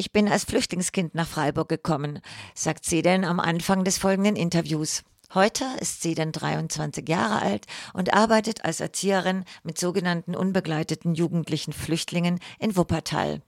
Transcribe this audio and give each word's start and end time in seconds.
Ich 0.00 0.12
bin 0.12 0.30
als 0.30 0.44
Flüchtlingskind 0.44 1.14
nach 1.14 1.28
Freiburg 1.28 1.68
gekommen, 1.68 2.20
sagt 2.54 2.86
sie 2.86 3.02
denn 3.02 3.22
am 3.22 3.38
Anfang 3.38 3.84
des 3.84 3.98
folgenden 3.98 4.34
Interviews. 4.34 5.02
Heute 5.34 5.66
ist 5.78 6.00
sie 6.00 6.14
dann 6.14 6.32
23 6.32 7.06
Jahre 7.06 7.42
alt 7.42 7.66
und 7.92 8.14
arbeitet 8.14 8.64
als 8.64 8.80
Erzieherin 8.80 9.44
mit 9.62 9.76
sogenannten 9.76 10.34
unbegleiteten 10.34 11.14
jugendlichen 11.14 11.74
Flüchtlingen 11.74 12.40
in 12.58 12.78
Wuppertal. 12.78 13.42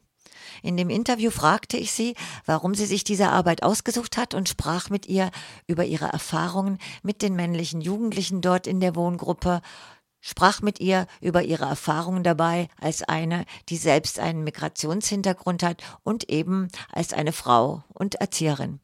In 0.62 0.76
dem 0.76 0.90
Interview 0.90 1.30
fragte 1.30 1.78
ich 1.78 1.92
sie, 1.92 2.14
warum 2.44 2.74
sie 2.74 2.84
sich 2.84 3.02
diese 3.02 3.30
Arbeit 3.30 3.62
ausgesucht 3.62 4.18
hat 4.18 4.34
und 4.34 4.46
sprach 4.46 4.90
mit 4.90 5.06
ihr 5.06 5.30
über 5.66 5.86
ihre 5.86 6.12
Erfahrungen 6.12 6.76
mit 7.02 7.22
den 7.22 7.34
männlichen 7.34 7.80
Jugendlichen 7.80 8.42
dort 8.42 8.66
in 8.66 8.80
der 8.80 8.94
Wohngruppe, 8.94 9.62
sprach 10.22 10.62
mit 10.62 10.80
ihr 10.80 11.06
über 11.20 11.42
ihre 11.42 11.66
Erfahrungen 11.66 12.22
dabei 12.22 12.68
als 12.80 13.02
eine, 13.02 13.44
die 13.68 13.76
selbst 13.76 14.18
einen 14.18 14.44
Migrationshintergrund 14.44 15.62
hat 15.62 15.82
und 16.02 16.30
eben 16.30 16.68
als 16.90 17.12
eine 17.12 17.32
Frau 17.32 17.84
und 17.92 18.14
Erzieherin. 18.14 18.80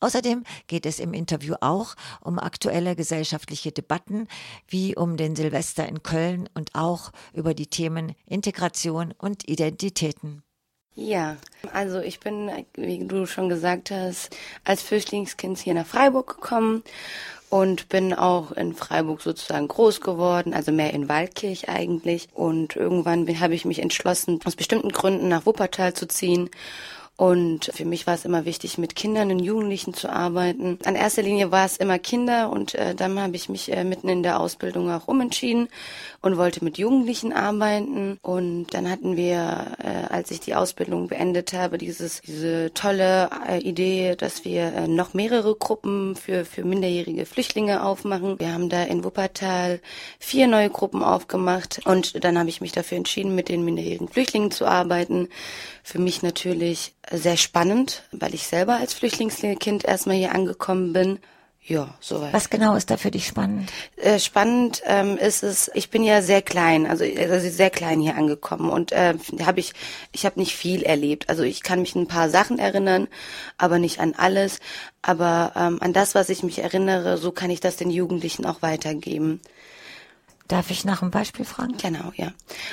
Außerdem 0.00 0.44
geht 0.66 0.86
es 0.86 0.98
im 0.98 1.12
Interview 1.12 1.54
auch 1.60 1.94
um 2.22 2.38
aktuelle 2.38 2.96
gesellschaftliche 2.96 3.70
Debatten, 3.70 4.28
wie 4.66 4.96
um 4.96 5.18
den 5.18 5.36
Silvester 5.36 5.86
in 5.86 6.02
Köln 6.02 6.48
und 6.54 6.74
auch 6.74 7.12
über 7.34 7.52
die 7.52 7.66
Themen 7.66 8.16
Integration 8.24 9.12
und 9.18 9.46
Identitäten. 9.46 10.42
Ja, 11.02 11.38
also 11.72 12.00
ich 12.00 12.20
bin, 12.20 12.50
wie 12.74 12.98
du 12.98 13.24
schon 13.24 13.48
gesagt 13.48 13.90
hast, 13.90 14.36
als 14.64 14.82
Flüchtlingskind 14.82 15.56
hier 15.56 15.72
nach 15.72 15.86
Freiburg 15.86 16.26
gekommen 16.34 16.82
und 17.48 17.88
bin 17.88 18.12
auch 18.12 18.52
in 18.52 18.74
Freiburg 18.74 19.22
sozusagen 19.22 19.66
groß 19.66 20.02
geworden, 20.02 20.52
also 20.52 20.72
mehr 20.72 20.92
in 20.92 21.08
Waldkirch 21.08 21.70
eigentlich. 21.70 22.28
Und 22.34 22.76
irgendwann 22.76 23.26
habe 23.40 23.54
ich 23.54 23.64
mich 23.64 23.78
entschlossen, 23.78 24.40
aus 24.44 24.56
bestimmten 24.56 24.90
Gründen 24.90 25.28
nach 25.28 25.46
Wuppertal 25.46 25.94
zu 25.94 26.06
ziehen 26.06 26.50
und 27.20 27.70
für 27.74 27.84
mich 27.84 28.06
war 28.06 28.14
es 28.14 28.24
immer 28.24 28.46
wichtig, 28.46 28.78
mit 28.78 28.96
Kindern 28.96 29.30
und 29.30 29.40
Jugendlichen 29.40 29.92
zu 29.92 30.10
arbeiten. 30.10 30.78
An 30.86 30.94
erster 30.94 31.20
Linie 31.20 31.50
war 31.50 31.66
es 31.66 31.76
immer 31.76 31.98
Kinder 31.98 32.48
und 32.48 32.74
äh, 32.74 32.94
dann 32.94 33.20
habe 33.20 33.36
ich 33.36 33.50
mich 33.50 33.70
äh, 33.70 33.84
mitten 33.84 34.08
in 34.08 34.22
der 34.22 34.40
Ausbildung 34.40 34.90
auch 34.90 35.06
umentschieden 35.06 35.68
und 36.22 36.38
wollte 36.38 36.64
mit 36.64 36.78
Jugendlichen 36.78 37.34
arbeiten. 37.34 38.18
Und 38.22 38.68
dann 38.72 38.90
hatten 38.90 39.18
wir, 39.18 39.76
äh, 39.82 40.10
als 40.10 40.30
ich 40.30 40.40
die 40.40 40.54
Ausbildung 40.54 41.08
beendet 41.08 41.52
habe, 41.52 41.76
dieses, 41.76 42.22
diese 42.22 42.72
tolle 42.72 43.28
äh, 43.46 43.58
Idee, 43.58 44.16
dass 44.16 44.46
wir 44.46 44.72
äh, 44.72 44.88
noch 44.88 45.12
mehrere 45.12 45.54
Gruppen 45.54 46.16
für, 46.16 46.46
für 46.46 46.64
minderjährige 46.64 47.26
Flüchtlinge 47.26 47.84
aufmachen. 47.84 48.38
Wir 48.38 48.54
haben 48.54 48.70
da 48.70 48.82
in 48.84 49.04
Wuppertal 49.04 49.80
vier 50.18 50.46
neue 50.46 50.70
Gruppen 50.70 51.02
aufgemacht 51.02 51.82
und 51.84 52.24
dann 52.24 52.38
habe 52.38 52.48
ich 52.48 52.62
mich 52.62 52.72
dafür 52.72 52.96
entschieden, 52.96 53.34
mit 53.34 53.50
den 53.50 53.62
minderjährigen 53.62 54.08
Flüchtlingen 54.08 54.50
zu 54.50 54.64
arbeiten. 54.64 55.28
Für 55.82 55.98
mich 55.98 56.22
natürlich 56.22 56.94
sehr 57.10 57.36
spannend, 57.36 58.04
weil 58.12 58.34
ich 58.34 58.46
selber 58.46 58.76
als 58.76 58.94
Flüchtlingskind 58.94 59.84
erstmal 59.84 60.16
hier 60.16 60.34
angekommen 60.34 60.92
bin. 60.92 61.18
Ja, 61.62 61.94
soweit. 62.00 62.32
Was 62.32 62.48
genau 62.48 62.74
ist 62.74 62.90
da 62.90 62.96
für 62.96 63.10
dich 63.10 63.26
spannend? 63.26 63.70
Äh, 63.96 64.18
spannend 64.18 64.82
ähm, 64.86 65.18
ist 65.18 65.42
es, 65.42 65.70
ich 65.74 65.90
bin 65.90 66.02
ja 66.02 66.22
sehr 66.22 66.40
klein, 66.40 66.86
also, 66.86 67.04
also 67.04 67.48
sehr 67.48 67.70
klein 67.70 68.00
hier 68.00 68.16
angekommen 68.16 68.70
und 68.70 68.92
äh, 68.92 69.14
habe 69.44 69.60
ich, 69.60 69.74
ich 70.10 70.24
habe 70.24 70.40
nicht 70.40 70.56
viel 70.56 70.82
erlebt. 70.82 71.28
Also 71.28 71.42
ich 71.42 71.62
kann 71.62 71.82
mich 71.82 71.94
an 71.94 72.02
ein 72.02 72.08
paar 72.08 72.30
Sachen 72.30 72.58
erinnern, 72.58 73.08
aber 73.58 73.78
nicht 73.78 74.00
an 74.00 74.14
alles. 74.16 74.58
Aber 75.02 75.52
ähm, 75.54 75.78
an 75.80 75.92
das, 75.92 76.14
was 76.14 76.30
ich 76.30 76.42
mich 76.42 76.60
erinnere, 76.60 77.18
so 77.18 77.30
kann 77.30 77.50
ich 77.50 77.60
das 77.60 77.76
den 77.76 77.90
Jugendlichen 77.90 78.46
auch 78.46 78.62
weitergeben. 78.62 79.40
Darf 80.50 80.72
ich 80.72 80.84
nach 80.84 81.00
einem 81.00 81.12
Beispiel 81.12 81.44
fragen? 81.44 81.76
Genau, 81.80 82.10
ja. 82.16 82.32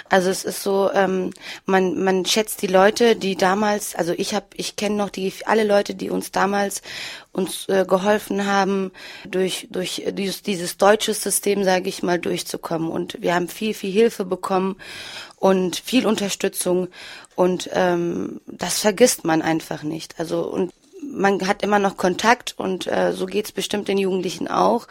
Also 0.10 0.32
es 0.32 0.44
ist 0.44 0.64
so, 0.64 0.90
ähm, 0.96 1.30
man 1.68 2.04
man 2.04 2.26
schätzt 2.26 2.64
die 2.64 2.68
Leute, 2.68 3.16
die 3.16 3.36
damals, 3.36 3.94
also 3.94 4.14
ich 4.18 4.34
habe, 4.34 4.48
ich 4.56 4.78
kenne 4.78 4.96
noch 4.96 5.12
die 5.12 5.32
alle 5.46 5.64
Leute, 5.64 5.94
die 5.94 6.10
uns 6.10 6.32
damals 6.32 6.82
uns 7.34 7.70
äh, 7.70 7.86
geholfen 7.88 8.48
haben, 8.48 8.92
durch 9.28 9.68
durch 9.70 10.04
dieses 10.12 10.42
dieses 10.42 10.78
deutsche 10.78 11.14
System, 11.14 11.64
sage 11.64 11.88
ich 11.88 12.02
mal, 12.02 12.18
durchzukommen. 12.18 12.90
Und 12.90 13.22
wir 13.22 13.36
haben 13.36 13.48
viel 13.48 13.76
viel 13.76 13.92
Hilfe 13.92 14.26
bekommen 14.26 14.78
und 15.36 15.76
viel 15.76 16.08
Unterstützung 16.08 16.88
und 17.36 17.70
ähm, 17.74 18.42
das 18.48 18.80
vergisst 18.80 19.24
man 19.24 19.44
einfach 19.44 19.84
nicht. 19.84 20.20
Also 20.20 20.42
und 20.42 20.74
man 21.04 21.48
hat 21.48 21.62
immer 21.62 21.78
noch 21.78 21.96
Kontakt 21.96 22.56
und 22.58 22.88
äh, 22.88 23.14
so 23.14 23.28
geht's 23.28 23.52
bestimmt 23.52 23.88
den 23.88 24.00
Jugendlichen 24.00 24.48
auch. 24.48 24.88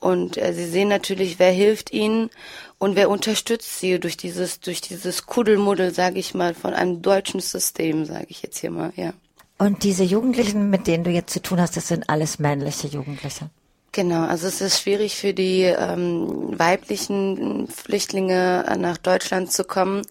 Und 0.00 0.36
äh, 0.36 0.52
sie 0.52 0.66
sehen 0.66 0.88
natürlich, 0.88 1.38
wer 1.38 1.52
hilft 1.52 1.92
ihnen 1.92 2.30
und 2.78 2.96
wer 2.96 3.08
unterstützt 3.10 3.80
sie 3.80 3.98
durch 3.98 4.16
dieses, 4.16 4.60
durch 4.60 4.80
dieses 4.80 5.26
Kuddelmuddel, 5.26 5.94
sage 5.94 6.18
ich 6.18 6.34
mal, 6.34 6.54
von 6.54 6.74
einem 6.74 7.02
deutschen 7.02 7.40
System, 7.40 8.04
sage 8.04 8.26
ich 8.28 8.42
jetzt 8.42 8.58
hier 8.58 8.70
mal, 8.70 8.92
ja. 8.96 9.12
Und 9.58 9.84
diese 9.84 10.04
Jugendlichen, 10.04 10.68
mit 10.68 10.86
denen 10.86 11.04
du 11.04 11.10
jetzt 11.10 11.32
zu 11.32 11.40
tun 11.40 11.60
hast, 11.60 11.76
das 11.76 11.88
sind 11.88 12.10
alles 12.10 12.38
männliche 12.38 12.88
Jugendliche. 12.88 13.48
Genau, 13.92 14.26
also 14.26 14.46
es 14.46 14.60
ist 14.60 14.82
schwierig 14.82 15.16
für 15.16 15.32
die 15.32 15.62
ähm, 15.62 16.58
weiblichen 16.58 17.66
Flüchtlinge 17.68 18.66
nach 18.78 18.98
Deutschland 18.98 19.50
zu 19.50 19.64
kommen. 19.64 20.02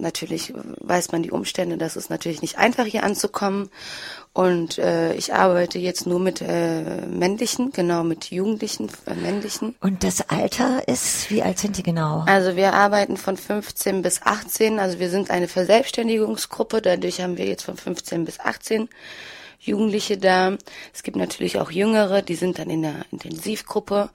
Natürlich 0.00 0.52
weiß 0.54 1.12
man 1.12 1.22
die 1.22 1.30
Umstände, 1.30 1.76
das 1.76 1.96
ist 1.96 2.10
natürlich 2.10 2.42
nicht 2.42 2.58
einfach 2.58 2.84
hier 2.84 3.04
anzukommen. 3.04 3.70
Und 4.32 4.78
äh, 4.78 5.14
ich 5.14 5.34
arbeite 5.34 5.78
jetzt 5.78 6.06
nur 6.06 6.20
mit 6.20 6.40
äh, 6.40 7.06
männlichen, 7.06 7.72
genau 7.72 8.04
mit 8.04 8.30
Jugendlichen, 8.30 8.88
äh, 9.06 9.14
männlichen. 9.14 9.74
Und 9.80 10.04
das 10.04 10.28
Alter 10.28 10.86
ist, 10.86 11.30
wie 11.30 11.42
alt 11.42 11.58
sind 11.58 11.76
die 11.76 11.82
genau? 11.82 12.24
Also 12.26 12.54
wir 12.54 12.74
arbeiten 12.74 13.16
von 13.16 13.36
15 13.36 14.02
bis 14.02 14.22
18, 14.22 14.78
also 14.78 15.00
wir 15.00 15.10
sind 15.10 15.30
eine 15.30 15.48
Verselbstständigungsgruppe, 15.48 16.80
dadurch 16.80 17.20
haben 17.20 17.38
wir 17.38 17.46
jetzt 17.46 17.64
von 17.64 17.76
15 17.76 18.24
bis 18.24 18.38
18 18.38 18.88
Jugendliche 19.60 20.16
da. 20.16 20.56
Es 20.94 21.02
gibt 21.02 21.16
natürlich 21.16 21.58
auch 21.58 21.70
Jüngere, 21.70 22.22
die 22.22 22.34
sind 22.34 22.58
dann 22.58 22.70
in 22.70 22.82
der 22.82 23.04
Intensivgruppe, 23.10 24.10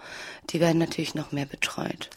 die 0.50 0.60
werden 0.60 0.80
natürlich 0.80 1.14
noch 1.14 1.32
mehr 1.32 1.46
betreut. 1.46 2.10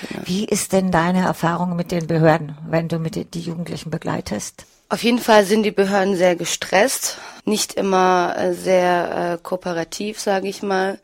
Genau. 0.00 0.22
Wie 0.24 0.44
ist 0.44 0.72
denn 0.72 0.90
deine 0.90 1.24
Erfahrung 1.24 1.74
mit 1.74 1.90
den 1.90 2.06
Behörden, 2.06 2.56
wenn 2.68 2.88
du 2.88 2.98
mit 2.98 3.34
die 3.34 3.40
Jugendlichen 3.40 3.90
begleitest? 3.90 4.64
Auf 4.90 5.02
jeden 5.02 5.18
Fall 5.18 5.44
sind 5.44 5.64
die 5.64 5.70
Behörden 5.70 6.16
sehr 6.16 6.36
gestresst, 6.36 7.18
nicht 7.44 7.74
immer 7.74 8.34
äh, 8.38 8.54
sehr 8.54 9.34
äh, 9.34 9.42
kooperativ, 9.42 10.18
sage 10.18 10.48
ich 10.48 10.62
mal. 10.62 10.98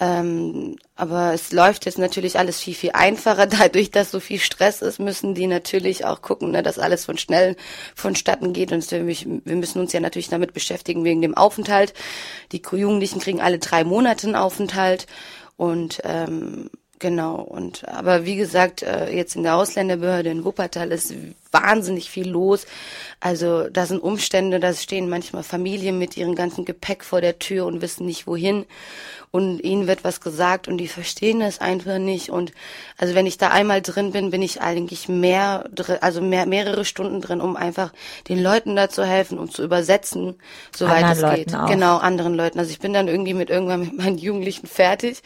Ähm, 0.00 0.76
aber 0.96 1.34
es 1.34 1.52
läuft 1.52 1.86
jetzt 1.86 1.98
natürlich 1.98 2.38
alles 2.38 2.60
viel, 2.60 2.74
viel 2.74 2.92
einfacher. 2.94 3.46
Dadurch, 3.46 3.90
dass 3.90 4.10
so 4.10 4.20
viel 4.20 4.38
Stress 4.38 4.80
ist, 4.80 5.00
müssen 5.00 5.34
die 5.34 5.46
natürlich 5.46 6.04
auch 6.04 6.22
gucken, 6.22 6.50
ne, 6.52 6.62
dass 6.62 6.78
alles 6.78 7.04
von 7.04 7.18
schnell 7.18 7.56
vonstatten 7.94 8.52
geht. 8.52 8.72
Und 8.72 8.88
wir, 8.90 9.06
wir 9.06 9.56
müssen 9.56 9.80
uns 9.80 9.92
ja 9.92 10.00
natürlich 10.00 10.28
damit 10.28 10.52
beschäftigen 10.54 11.04
wegen 11.04 11.20
dem 11.20 11.36
Aufenthalt. 11.36 11.94
Die 12.52 12.62
Jugendlichen 12.72 13.20
kriegen 13.20 13.40
alle 13.40 13.58
drei 13.58 13.84
Monate 13.84 14.26
einen 14.26 14.36
Aufenthalt. 14.36 15.06
Und 15.56 16.00
ähm, 16.04 16.70
Genau, 17.04 17.42
und 17.42 17.86
aber 17.86 18.24
wie 18.24 18.34
gesagt, 18.34 18.82
äh, 18.82 19.14
jetzt 19.14 19.36
in 19.36 19.42
der 19.42 19.56
Ausländerbehörde 19.56 20.30
in 20.30 20.42
Wuppertal 20.42 20.90
ist 20.90 21.12
wahnsinnig 21.54 22.10
viel 22.10 22.28
los. 22.28 22.66
Also 23.20 23.70
da 23.70 23.86
sind 23.86 24.02
Umstände, 24.02 24.60
da 24.60 24.74
stehen 24.74 25.08
manchmal 25.08 25.42
Familien 25.42 25.98
mit 25.98 26.14
ihrem 26.14 26.34
ganzen 26.34 26.66
Gepäck 26.66 27.02
vor 27.04 27.22
der 27.22 27.38
Tür 27.38 27.64
und 27.64 27.80
wissen 27.80 28.04
nicht 28.04 28.26
wohin. 28.26 28.66
Und 29.30 29.60
ihnen 29.60 29.86
wird 29.86 30.04
was 30.04 30.20
gesagt 30.20 30.68
und 30.68 30.78
die 30.78 30.86
verstehen 30.86 31.40
es 31.40 31.60
einfach 31.60 31.98
nicht. 31.98 32.28
Und 32.28 32.52
also 32.98 33.14
wenn 33.14 33.26
ich 33.26 33.38
da 33.38 33.48
einmal 33.48 33.82
drin 33.82 34.12
bin, 34.12 34.30
bin 34.30 34.42
ich 34.42 34.60
eigentlich 34.60 35.08
mehr, 35.08 35.64
also 36.02 36.20
mehr, 36.20 36.46
mehrere 36.46 36.84
Stunden 36.84 37.20
drin, 37.20 37.40
um 37.40 37.56
einfach 37.56 37.92
den 38.28 38.42
Leuten 38.42 38.76
da 38.76 38.90
zu 38.90 39.04
helfen 39.04 39.38
und 39.38 39.52
zu 39.52 39.64
übersetzen, 39.64 40.36
soweit 40.76 41.04
anderen 41.04 41.12
es 41.12 41.20
Leuten 41.22 41.36
geht. 41.36 41.56
Auch. 41.56 41.66
Genau, 41.66 41.96
anderen 41.96 42.34
Leuten. 42.34 42.58
Also 42.58 42.70
ich 42.70 42.78
bin 42.78 42.92
dann 42.92 43.08
irgendwie 43.08 43.34
mit 43.34 43.50
irgendwann 43.50 43.80
mit 43.80 43.96
meinen 43.96 44.18
Jugendlichen 44.18 44.66
fertig. 44.66 45.22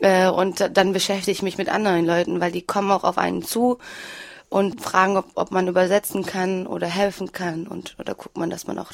Äh, 0.00 0.28
und 0.28 0.76
dann 0.76 0.92
beschäftige 0.92 1.32
ich 1.32 1.42
mich 1.42 1.58
mit 1.58 1.68
anderen 1.68 2.06
Leuten, 2.06 2.40
weil 2.40 2.52
die 2.52 2.62
kommen 2.62 2.90
auch 2.90 3.04
auf 3.04 3.18
einen 3.18 3.42
zu 3.42 3.78
und 4.48 4.80
fragen, 4.80 5.16
ob, 5.16 5.26
ob 5.34 5.50
man 5.50 5.68
übersetzen 5.68 6.24
kann 6.24 6.66
oder 6.66 6.86
helfen 6.86 7.32
kann 7.32 7.66
und 7.66 7.96
oder 7.98 8.14
guckt 8.14 8.38
man, 8.38 8.50
dass 8.50 8.66
man 8.66 8.78
auch 8.78 8.92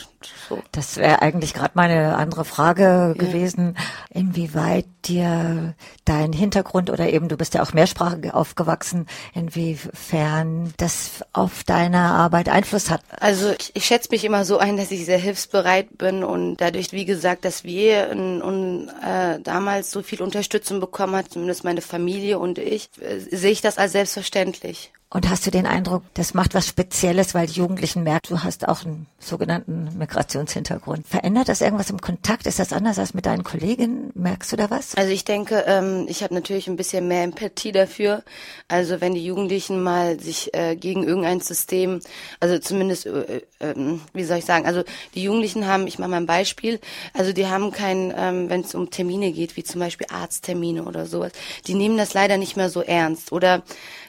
so. 0.49 0.63
Das 0.73 0.97
wäre 0.97 1.23
eigentlich 1.23 1.55
gerade 1.55 1.73
meine 1.75 2.17
andere 2.17 2.45
Frage 2.45 2.83
ja. 2.83 3.13
gewesen, 3.13 3.77
inwieweit 4.11 4.87
dir 5.09 5.75
dein 6.05 6.33
Hintergrund 6.33 6.91
oder 6.91 7.09
eben 7.09 7.29
du 7.29 7.37
bist 7.37 7.55
ja 7.55 7.63
auch 7.63 7.73
mehrsprachig 7.73 8.33
aufgewachsen, 8.33 9.07
inwiefern 9.35 10.73
das 10.77 11.25
auf 11.33 11.65
deine 11.65 11.99
Arbeit 11.99 12.49
Einfluss 12.49 12.91
hat. 12.91 13.03
Also 13.21 13.53
ich, 13.59 13.73
ich 13.75 13.85
schätze 13.87 14.09
mich 14.11 14.25
immer 14.25 14.45
so 14.45 14.59
ein, 14.59 14.77
dass 14.77 14.91
ich 14.91 15.05
sehr 15.05 15.19
hilfsbereit 15.19 15.97
bin 15.99 16.25
und 16.25 16.57
dadurch, 16.57 16.93
wie 16.93 17.05
gesagt, 17.05 17.45
dass 17.45 17.65
wir 17.65 18.11
in, 18.11 18.41
in, 18.41 18.91
äh, 19.03 19.41
damals 19.41 19.91
so 19.91 20.03
viel 20.03 20.23
Unterstützung 20.23 20.81
bekommen 20.81 21.17
hat, 21.17 21.31
zumindest 21.31 21.65
meine 21.65 21.81
Familie 21.83 22.39
und 22.39 22.59
ich, 22.59 22.89
äh, 23.01 23.19
sehe 23.19 23.53
ich 23.53 23.61
das 23.61 23.79
als 23.79 23.93
selbstverständlich. 23.93 24.93
Und 25.15 25.31
hast 25.31 25.47
du 25.47 25.53
den 25.53 25.65
Eindruck, 25.65 26.03
das 26.15 26.35
macht 26.35 26.55
was 26.55 26.67
Spezielles, 26.67 27.35
weil 27.35 27.47
die 27.47 27.61
Jugendlichen 27.61 28.03
merken, 28.03 28.31
du 28.31 28.43
hast 28.43 28.67
auch 28.67 28.85
einen 28.85 29.07
sogenannten 29.21 29.97
Migrationshintergrund. 29.97 31.07
Verändert 31.07 31.49
das 31.49 31.61
irgendwas 31.61 31.91
im 31.91 32.01
Kontakt? 32.01 32.49
Ist 32.49 32.59
das 32.59 32.73
anders 32.73 32.99
als 32.99 33.15
mit 33.15 33.25
deinen 33.25 33.45
Kolleginnen? 33.45 34.11
Merkst 34.15 34.51
du 34.51 34.57
da 34.57 34.71
was? 34.71 34.94
Also 34.97 35.11
ich 35.11 35.25
denke, 35.25 35.65
ähm, 35.67 36.07
ich 36.09 36.23
habe 36.23 36.35
natürlich 36.35 36.69
ein 36.69 36.77
bisschen 36.77 37.09
mehr 37.09 37.25
Empathie 37.25 37.73
dafür. 37.73 38.23
Also 38.69 39.01
wenn 39.01 39.15
die 39.15 39.25
Jugendlichen 39.25 39.83
mal 39.83 40.21
sich 40.21 40.55
äh, 40.55 40.77
gegen 40.77 41.03
irgendein 41.03 41.41
System, 41.41 42.01
also 42.39 42.59
zumindest 42.59 43.07
äh, 43.07 43.43
ähm, 43.61 44.01
wie 44.13 44.25
soll 44.25 44.39
ich 44.39 44.45
sagen, 44.45 44.67
also 44.67 44.85
die 45.15 45.25
Jugendlichen 45.25 45.67
haben, 45.67 45.87
ich 45.87 45.99
mache 45.99 46.11
mal 46.11 46.19
ein 46.19 46.27
Beispiel, 46.27 46.81
also 47.13 47.33
die 47.33 47.47
haben 47.47 47.73
kein, 47.73 48.15
ähm, 48.17 48.49
wenn 48.51 48.61
es 48.61 48.75
um 48.75 48.91
Termine 48.91 49.33
geht, 49.33 49.57
wie 49.57 49.65
zum 49.65 49.81
Beispiel 49.81 50.07
Arzttermine 50.11 50.85
oder 50.85 51.07
sowas, 51.07 51.33
die 51.67 51.75
nehmen 51.75 51.97
das 51.97 52.15
leider 52.15 52.37
nicht 52.37 52.57
mehr 52.57 52.71
so 52.71 52.81
ernst. 52.81 53.33
Oder 53.33 53.63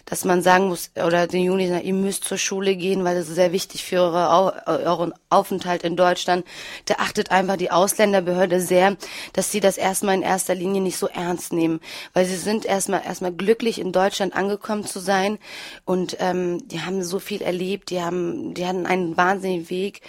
dass 0.06 0.24
man 0.24 0.42
sagen 0.42 0.68
muss, 0.68 0.92
oder 0.96 1.28
den 1.28 1.44
Jugendlichen 1.44 1.74
sagen, 1.74 1.86
ihr 1.86 1.94
müsst 1.94 2.24
zur 2.24 2.38
Schule 2.38 2.76
gehen, 2.76 3.04
weil 3.04 3.16
das 3.16 3.28
ist 3.28 3.36
sehr 3.36 3.52
wichtig 3.52 3.84
für 3.84 4.02
eure, 4.02 4.64
euren 4.68 5.14
Aufenthalt 5.30 5.84
in 5.84 5.96
Deutschland. 5.96 6.46
Da 6.86 6.96
achtet 7.00 7.32
einfach 7.32 7.58
die 7.58 7.72
Ausländerbehörde 7.72 8.62
sehr, 8.62 8.98
dass 9.34 9.52
sie 9.52 9.60
das 9.60 9.78
erstmal 9.78 10.16
in 10.16 10.22
erster 10.22 10.54
Linie 10.54 10.82
nicht 10.82 10.98
so 10.98 11.08
ernst 11.08 11.54
nehmen. 11.54 11.80
Weil 12.14 12.26
sie 12.26 12.38
sind 12.38 12.66
erstmal 12.66 13.04
erstmal 13.04 13.34
glücklich, 13.34 13.80
in 13.80 13.92
Deutschland 13.92 14.36
angekommen 14.36 14.86
zu 14.86 15.00
sein. 15.00 15.40
Und 15.86 16.18
ähm, 16.20 16.68
die 16.68 16.82
haben 16.82 17.04
so 17.04 17.20
viel 17.20 17.42
erlebt, 17.42 17.90
die 17.90 18.02
haben, 18.02 18.54
die 18.54 18.66
hatten 18.66 18.86
einen 18.86 19.18
wahnsinnigen 19.18 19.70
Weg 19.70 20.02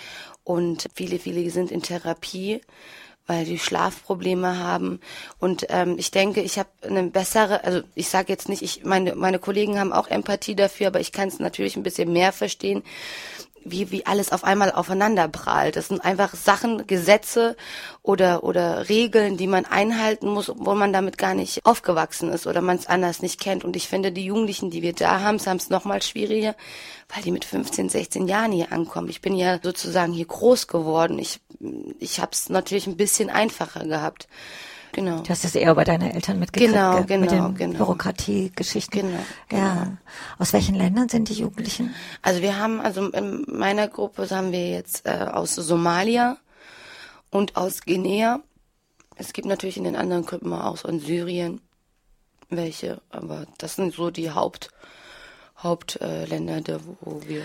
und 0.45 0.87
viele, 0.95 1.19
viele 1.19 1.51
sind 1.51 1.73
in 1.73 1.83
Therapie 1.83 2.61
weil 3.27 3.45
die 3.45 3.59
Schlafprobleme 3.59 4.59
haben. 4.59 5.01
Und 5.39 5.67
ähm, 5.69 5.97
ich 5.99 6.11
denke, 6.11 6.41
ich 6.41 6.59
habe 6.59 6.69
eine 6.83 7.05
bessere, 7.05 7.65
also 7.65 7.83
ich 7.95 8.09
sage 8.09 8.33
jetzt 8.33 8.49
nicht, 8.49 8.63
ich 8.63 8.85
meine, 8.85 9.15
meine 9.15 9.39
Kollegen 9.39 9.79
haben 9.79 9.93
auch 9.93 10.09
Empathie 10.09 10.55
dafür, 10.55 10.89
aber 10.89 11.01
ich 11.01 11.13
kann 11.13 11.29
es 11.29 11.39
natürlich 11.39 11.77
ein 11.77 11.83
bisschen 11.83 12.13
mehr 12.13 12.33
verstehen, 12.33 12.83
wie, 13.71 13.91
wie 13.91 14.07
alles 14.07 14.33
auf 14.33 14.45
einmal 14.45 14.73
aufeinander 14.73 15.29
prallt. 15.29 15.77
Das 15.77 15.89
sind 15.89 16.05
einfach 16.05 16.35
Sachen, 16.35 16.87
Gesetze 16.87 17.57
oder, 18.03 18.45
oder 18.45 18.89
Regeln, 18.89 19.37
die 19.37 19.47
man 19.47 19.65
einhalten 19.65 20.29
muss, 20.29 20.49
obwohl 20.49 20.75
man 20.75 20.93
damit 20.93 21.19
gar 21.19 21.35
nicht 21.35 21.65
aufgewachsen 21.65 22.31
ist 22.31 22.47
oder 22.47 22.61
man 22.61 22.77
es 22.77 22.87
anders 22.87 23.23
nicht 23.23 23.41
kennt. 23.41 23.65
Und 23.65 23.77
ich 23.77 23.89
finde, 23.89 24.13
die 24.13 24.25
Jugendlichen, 24.25 24.71
die 24.71 24.83
wir 24.83 24.93
da 24.93 25.21
haben, 25.21 25.39
haben 25.45 25.57
es 25.57 25.71
noch 25.71 25.85
mal 25.85 26.03
schwieriger, 26.03 26.55
weil 27.15 27.23
die 27.23 27.33
mit 27.33 27.45
15, 27.45 27.89
16 27.89 28.29
Jahren 28.29 28.53
hier 28.53 28.73
ankommen. 28.73 29.09
Ich 29.09 29.21
bin 29.21 29.37
ja 29.37 29.59
sozusagen 29.63 30.13
hier 30.13 30.27
groß 30.27 30.67
geworden. 30.67 31.19
Ich, 31.19 31.41
ich 31.99 32.21
habe 32.21 32.33
es 32.33 32.49
natürlich 32.49 32.87
ein 32.87 32.97
bisschen 32.97 33.31
einfacher 33.31 33.85
gehabt. 33.87 34.29
Genau. 34.97 35.19
Du 35.19 35.29
hast 35.29 35.45
es 35.45 35.55
eher 35.55 35.75
bei 35.75 35.85
deinen 35.85 36.11
Eltern 36.11 36.39
mitgekriegt. 36.39 36.73
Genau, 36.73 37.05
genau, 37.05 37.21
mit 37.21 37.31
den 37.31 37.55
genau. 37.55 37.77
Bürokratiegeschichten. 37.77 39.03
Genau, 39.03 39.19
genau. 39.47 39.63
Ja. 39.63 39.99
Aus 40.39 40.55
welchen 40.55 40.75
Ländern 40.75 41.11
sind 41.11 41.29
die 41.29 41.35
Jugendlichen? 41.35 41.95
Also 42.23 42.41
wir 42.41 42.59
haben, 42.59 42.81
also 42.81 43.11
in 43.11 43.45
meiner 43.47 43.89
Gruppe 43.89 44.27
haben 44.31 44.53
wir 44.53 44.71
jetzt 44.71 45.05
äh, 45.05 45.11
aus 45.31 45.55
Somalia 45.55 46.39
und 47.31 47.57
aus 47.57 47.83
Guinea. 47.83 48.41
Es 49.17 49.35
gibt 49.35 49.47
natürlich 49.47 49.77
in 49.77 49.85
den 49.85 49.97
anderen 49.97 50.25
Gruppen 50.25 50.55
auch 50.55 50.83
aus 50.83 51.01
Syrien 51.05 51.61
welche, 52.49 53.03
aber 53.11 53.45
das 53.59 53.77
sind 53.77 53.93
so 53.93 54.11
die 54.11 54.31
Haupt 54.31 54.71
Hauptländer, 55.59 56.77
äh, 56.77 56.81
wo 57.03 57.21
wir 57.27 57.43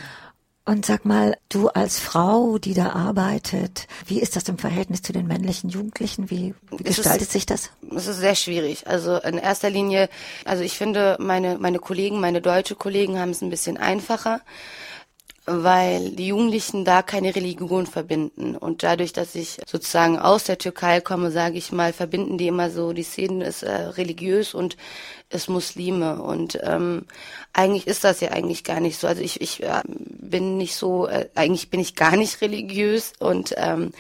und 0.66 0.86
sag 0.86 1.06
mal, 1.06 1.38
du 1.50 1.70
als 1.70 2.00
Frau, 2.00 2.58
die 2.58 2.74
da 2.74 2.92
arbeitet, 2.92 3.88
wie 4.06 4.22
ist 4.22 4.36
das 4.36 4.48
im 4.48 4.58
Verhältnis 4.58 5.02
zu 5.02 5.12
den 5.12 5.28
männlichen 5.28 5.70
Jugendlichen? 5.70 6.30
Wie, 6.30 6.54
wie 6.70 6.84
gestaltet 6.84 7.24
ist, 7.24 7.32
sich 7.32 7.46
das? 7.46 7.72
Es 7.96 8.08
ist 8.08 8.20
sehr 8.20 8.36
schwierig. 8.36 8.88
Also 8.88 9.18
in 9.18 9.38
erster 9.38 9.70
Linie, 9.70 10.10
also 10.46 10.64
ich 10.64 10.78
finde, 10.78 11.18
meine, 11.20 11.58
meine 11.58 11.80
Kollegen, 11.80 12.20
meine 12.20 12.42
deutsche 12.42 12.76
Kollegen 12.76 13.20
haben 13.20 13.32
es 13.32 13.42
ein 13.42 13.50
bisschen 13.50 13.78
einfacher 13.78 14.42
weil 15.46 16.12
die 16.12 16.28
Jugendlichen 16.28 16.86
da 16.86 17.02
keine 17.02 17.36
Religion 17.36 17.88
verbinden. 17.88 18.56
Und 18.56 18.84
dadurch, 18.84 19.12
dass 19.12 19.34
ich 19.34 19.58
sozusagen 19.66 20.20
aus 20.20 20.44
der 20.44 20.60
Türkei 20.60 21.02
komme, 21.02 21.32
sage 21.32 21.58
ich 21.58 21.72
mal, 21.72 21.94
verbinden 21.94 22.38
die 22.38 22.48
immer 22.48 22.70
so, 22.70 22.94
die 22.94 23.04
Szene 23.04 23.46
ist 23.46 23.64
äh, 23.64 23.72
religiös 23.72 24.54
und 24.54 24.78
ist 25.30 25.50
Muslime. 25.50 26.22
Und 26.22 26.60
ähm, 26.62 27.06
eigentlich 27.54 27.88
ist 27.88 28.04
das 28.04 28.22
ja 28.22 28.30
eigentlich 28.32 28.64
gar 28.64 28.80
nicht 28.80 29.00
so. 29.00 29.08
Also 29.08 29.24
ich, 29.24 29.42
ich 29.42 29.64
äh, 29.64 29.82
bin 29.88 30.58
nicht 30.58 30.76
so, 30.76 31.08
äh, 31.08 31.28
eigentlich 31.34 31.70
bin 31.72 31.80
ich 31.80 31.96
gar 31.96 32.16
nicht 32.16 32.42
religiös 32.42 33.14
und 33.18 33.56
ähm, 33.58 33.94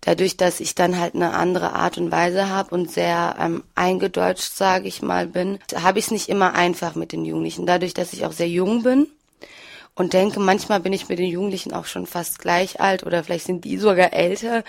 dadurch, 0.00 0.36
dass 0.36 0.60
ich 0.60 0.76
dann 0.76 1.00
halt 1.00 1.16
eine 1.16 1.32
andere 1.32 1.72
Art 1.72 1.98
und 1.98 2.12
Weise 2.12 2.50
habe 2.50 2.72
und 2.72 2.88
sehr 2.88 3.34
ähm, 3.40 3.64
eingedeutscht, 3.74 4.54
sage 4.54 4.86
ich 4.86 5.02
mal, 5.02 5.26
bin, 5.26 5.58
habe 5.74 5.98
ich 5.98 6.04
es 6.04 6.10
nicht 6.12 6.28
immer 6.28 6.54
einfach 6.54 6.94
mit 6.94 7.10
den 7.10 7.24
Jugendlichen. 7.24 7.66
Dadurch, 7.66 7.94
dass 7.94 8.12
ich 8.12 8.24
auch 8.24 8.32
sehr 8.32 8.48
jung 8.48 8.84
bin 8.84 9.08
und 9.98 10.12
denke, 10.12 10.38
manchmal 10.38 10.78
bin 10.78 10.92
ich 10.92 11.08
mit 11.08 11.18
den 11.18 11.28
Jugendlichen 11.28 11.72
auch 11.72 11.86
schon 11.86 12.06
fast 12.06 12.38
gleich 12.38 12.80
alt 12.80 13.04
oder 13.04 13.24
vielleicht 13.24 13.46
sind 13.46 13.64
die 13.64 13.78
sogar 13.78 14.12
älter. 14.12 14.62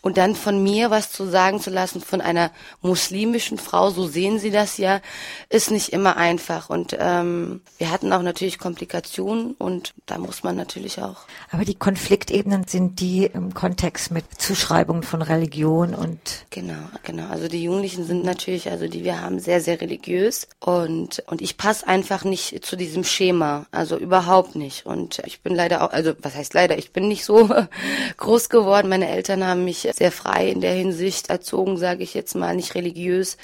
Und 0.00 0.16
dann 0.16 0.34
von 0.34 0.60
mir 0.60 0.90
was 0.90 1.12
zu 1.12 1.24
sagen 1.24 1.60
zu 1.60 1.70
lassen 1.70 2.00
von 2.00 2.20
einer 2.20 2.50
muslimischen 2.80 3.58
Frau, 3.58 3.90
so 3.90 4.08
sehen 4.08 4.40
sie 4.40 4.50
das 4.50 4.78
ja, 4.78 5.00
ist 5.48 5.70
nicht 5.70 5.92
immer 5.92 6.16
einfach. 6.16 6.68
Und 6.68 6.96
ähm, 6.98 7.60
wir 7.78 7.92
hatten 7.92 8.12
auch 8.12 8.22
natürlich 8.22 8.58
Komplikationen 8.58 9.52
und 9.52 9.94
da 10.06 10.18
muss 10.18 10.42
man 10.42 10.56
natürlich 10.56 11.00
auch. 11.00 11.18
Aber 11.52 11.64
die 11.64 11.76
Konfliktebenen 11.76 12.66
sind 12.66 12.98
die 12.98 13.26
im 13.26 13.54
Kontext 13.54 14.10
mit 14.10 14.24
Zuschreibungen 14.36 15.04
von 15.04 15.22
Religion 15.22 15.94
und. 15.94 16.18
Genau, 16.50 16.88
genau. 17.04 17.28
Also 17.28 17.46
die 17.46 17.62
Jugendlichen 17.62 18.04
sind 18.04 18.24
natürlich, 18.24 18.68
also 18.68 18.88
die 18.88 19.04
wir 19.04 19.20
haben, 19.20 19.38
sehr, 19.38 19.60
sehr 19.60 19.80
religiös 19.80 20.48
und, 20.58 21.22
und 21.28 21.40
ich 21.40 21.56
passe 21.56 21.86
einfach 21.86 22.24
nicht 22.24 22.64
zu 22.64 22.74
diesem 22.74 23.04
Schema. 23.04 23.66
Also 23.70 23.96
überhaupt 23.96 24.56
nicht 24.56 24.71
nicht. 24.72 24.86
Und 24.86 25.20
ich 25.26 25.40
bin 25.40 25.54
leider 25.54 25.82
auch, 25.82 25.92
also 25.92 26.14
was 26.22 26.34
heißt 26.34 26.54
leider, 26.54 26.78
ich 26.78 26.92
bin 26.92 27.08
nicht 27.08 27.24
so 27.24 27.48
groß 28.16 28.48
geworden. 28.48 28.88
Meine 28.88 29.08
Eltern 29.08 29.46
haben 29.46 29.64
mich 29.64 29.88
sehr 29.92 30.12
frei 30.12 30.48
in 30.48 30.60
der 30.60 30.72
Hinsicht 30.72 31.30
erzogen, 31.30 31.76
sage 31.76 32.02
ich 32.02 32.14
jetzt 32.14 32.34
mal, 32.34 32.56
nicht 32.56 32.74
religiös. 32.74 33.36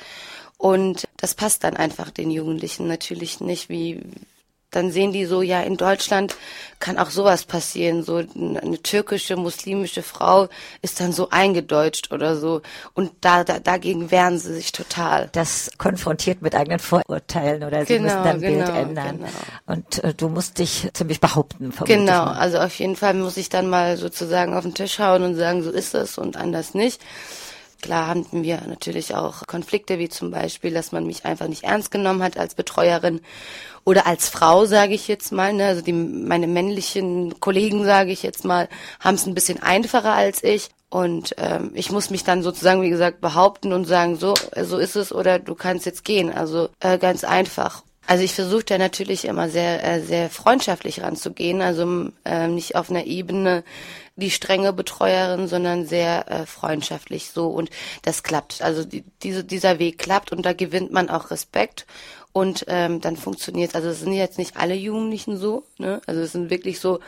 Und 0.57 1.07
das 1.17 1.35
passt 1.35 1.65
dann 1.65 1.77
einfach 1.77 2.11
den 2.11 2.31
Jugendlichen 2.31 2.89
natürlich 2.89 3.41
nicht, 3.41 3.69
wie 3.69 4.01
dann 4.71 4.93
sehen 4.93 5.13
die 5.13 5.25
so, 5.25 5.41
ja, 5.41 5.63
in 5.63 5.77
Deutschland 5.77 6.37
kann 6.79 6.99
auch 6.99 7.11
sowas 7.11 7.45
passieren. 7.45 8.03
So 8.03 8.17
eine 8.17 8.83
türkische, 8.83 9.37
muslimische 9.37 10.03
Frau 10.03 10.49
ist 10.83 11.01
dann 11.01 11.13
so 11.13 11.31
eingedeutscht 11.31 12.13
oder 12.13 12.37
so. 12.37 12.61
Und 12.93 13.13
da, 13.23 13.45
da 13.45 13.61
dagegen 13.61 14.11
wehren 14.11 14.39
sie 14.39 14.55
sich 14.55 14.73
total. 14.73 15.31
Das 15.33 15.71
konfrontiert 15.79 16.43
mit 16.43 16.55
eigenen 16.55 16.79
Vorurteilen 16.81 17.65
oder 17.65 17.87
sie 17.87 17.95
genau, 17.95 18.05
müssen 18.05 18.25
dein 18.25 18.41
genau, 18.41 18.67
Bild 18.67 18.77
ändern. 18.77 19.17
Genau. 19.19 19.31
Und 19.67 20.05
äh, 20.05 20.15
du 20.15 20.29
musst 20.29 20.59
dich 20.59 20.89
ziemlich 20.93 21.21
behaupten. 21.21 21.73
Genau, 21.87 22.25
also 22.25 22.59
auf 22.59 22.79
jeden 22.79 22.97
Fall 22.97 23.15
muss 23.15 23.39
ich 23.39 23.49
dann 23.49 23.69
mal 23.69 23.97
sozusagen 23.97 24.55
auf 24.55 24.65
den 24.65 24.75
Tisch 24.75 24.99
hauen 24.99 25.23
und 25.23 25.35
sagen, 25.35 25.63
so 25.63 25.71
ist 25.71 25.95
es 25.95 26.19
und 26.19 26.37
anders 26.37 26.75
nicht. 26.75 27.01
Klar 27.81 28.09
hatten 28.09 28.43
wir 28.43 28.61
natürlich 28.67 29.15
auch 29.15 29.47
Konflikte, 29.47 29.99
wie 29.99 30.09
zum 30.09 30.31
Beispiel, 30.33 30.75
dass 30.75 30.91
man 30.91 31.07
mich 31.07 31.25
einfach 31.25 31.47
nicht 31.47 31.65
ernst 31.65 31.91
genommen 31.93 32.23
hat 32.23 32.37
als 32.37 32.55
Betreuerin 32.55 33.21
oder 33.85 34.07
als 34.07 34.29
Frau, 34.29 34.67
sage 34.67 34.95
ich 34.95 35.07
jetzt 35.07 35.31
mal. 35.31 35.53
Ne? 35.53 35.67
Also 35.67 35.83
die, 35.83 35.93
meine 35.93 36.49
männlichen 36.49 37.39
Kollegen, 37.39 37.85
sage 37.85 38.11
ich 38.11 38.23
jetzt 38.23 38.45
mal, 38.45 38.69
haben 38.99 39.15
es 39.15 39.27
ein 39.27 39.35
bisschen 39.35 39.63
einfacher 39.63 40.13
als 40.13 40.43
ich. 40.43 40.71
Und 40.91 41.35
ähm, 41.39 41.71
ich 41.75 41.93
muss 41.93 42.11
mich 42.11 42.25
dann 42.25 42.43
sozusagen, 42.43 42.83
wie 42.83 42.91
gesagt, 42.91 43.21
behaupten 43.21 43.73
und 43.73 43.85
sagen, 43.85 44.17
so, 44.17 44.35
so 44.63 44.79
ist 44.79 44.97
es 44.97 45.13
oder 45.13 45.39
du 45.39 45.55
kannst 45.55 45.87
jetzt 45.87 46.05
gehen. 46.05 46.33
Also 46.33 46.71
äh, 46.81 46.99
ganz 46.99 47.25
einfach. 47.25 47.83
Also 48.09 48.25
ich 48.25 48.33
versuche 48.33 48.65
da 48.65 48.79
natürlich 48.79 49.27
immer 49.27 49.51
sehr, 49.51 49.85
äh, 49.85 50.01
sehr 50.01 50.31
freundschaftlich 50.31 51.03
ranzugehen, 51.03 51.61
also 51.61 52.09
äh, 52.25 52.49
nicht 52.49 52.75
auf 52.75 52.89
einer 52.89 53.05
Ebene 53.05 53.65
die 54.17 54.31
strenge 54.31 54.73
Betreuerin, 54.73 55.47
sondern 55.47 55.85
sehr 55.85 56.27
äh, 56.31 56.47
freundschaftlich 56.47 57.33
so 57.35 57.49
und 57.49 57.69
das 58.01 58.23
klappt. 58.23 58.63
Also 58.63 58.83
die, 58.83 59.05
diese, 59.23 59.45
dieser 59.45 59.79
Weg 59.79 59.99
klappt 59.99 60.33
und 60.33 60.47
da 60.47 60.55
gewinnt 60.55 60.91
man 60.91 61.11
auch 61.11 61.31
Respekt 61.31 61.85
und 62.33 62.65
ähm, 62.69 63.03
dann 63.03 63.19
funktioniert. 63.19 63.75
Also 63.75 63.89
es 63.89 64.01
sind 64.01 64.15
jetzt 64.15 64.39
nicht 64.39 64.57
alle 64.57 64.75
Jugendlichen 64.75 65.37
so, 65.37 65.65
ne? 65.77 66.01
Also 66.07 66.23
es 66.23 66.33
sind 66.33 66.49
wirklich 66.49 66.81
so 66.81 67.01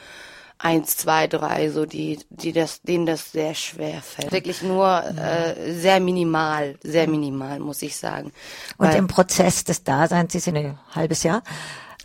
eins, 0.62 0.96
zwei, 0.96 1.26
drei, 1.26 1.70
so 1.70 1.86
die, 1.86 2.20
die 2.28 2.52
das, 2.52 2.82
denen 2.82 3.06
das 3.06 3.32
sehr 3.32 3.54
schwer 3.54 4.02
fällt. 4.02 4.30
Wirklich 4.30 4.62
nur 4.62 5.02
äh, 5.02 5.72
sehr 5.72 6.00
minimal, 6.00 6.76
sehr 6.82 7.08
minimal, 7.08 7.58
muss 7.60 7.82
ich 7.82 7.96
sagen. 7.96 8.32
Und 8.76 8.88
Weil, 8.88 8.96
im 8.96 9.08
Prozess 9.08 9.64
des 9.64 9.84
Daseins, 9.84 10.32
Sie 10.32 10.38
sind 10.38 10.56
ein 10.56 10.78
halbes 10.94 11.22
Jahr. 11.22 11.42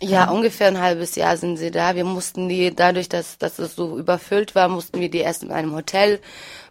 Ja, 0.00 0.30
ungefähr 0.30 0.68
ein 0.68 0.80
halbes 0.80 1.16
Jahr 1.16 1.36
sind 1.36 1.56
sie 1.56 1.70
da. 1.70 1.94
Wir 1.94 2.04
mussten 2.04 2.50
die, 2.50 2.74
dadurch, 2.74 3.08
dass, 3.08 3.38
dass 3.38 3.58
es 3.58 3.76
so 3.76 3.98
überfüllt 3.98 4.54
war, 4.54 4.68
mussten 4.68 5.00
wir 5.00 5.10
die 5.10 5.18
erst 5.18 5.42
in 5.42 5.50
einem 5.50 5.74
Hotel 5.74 6.20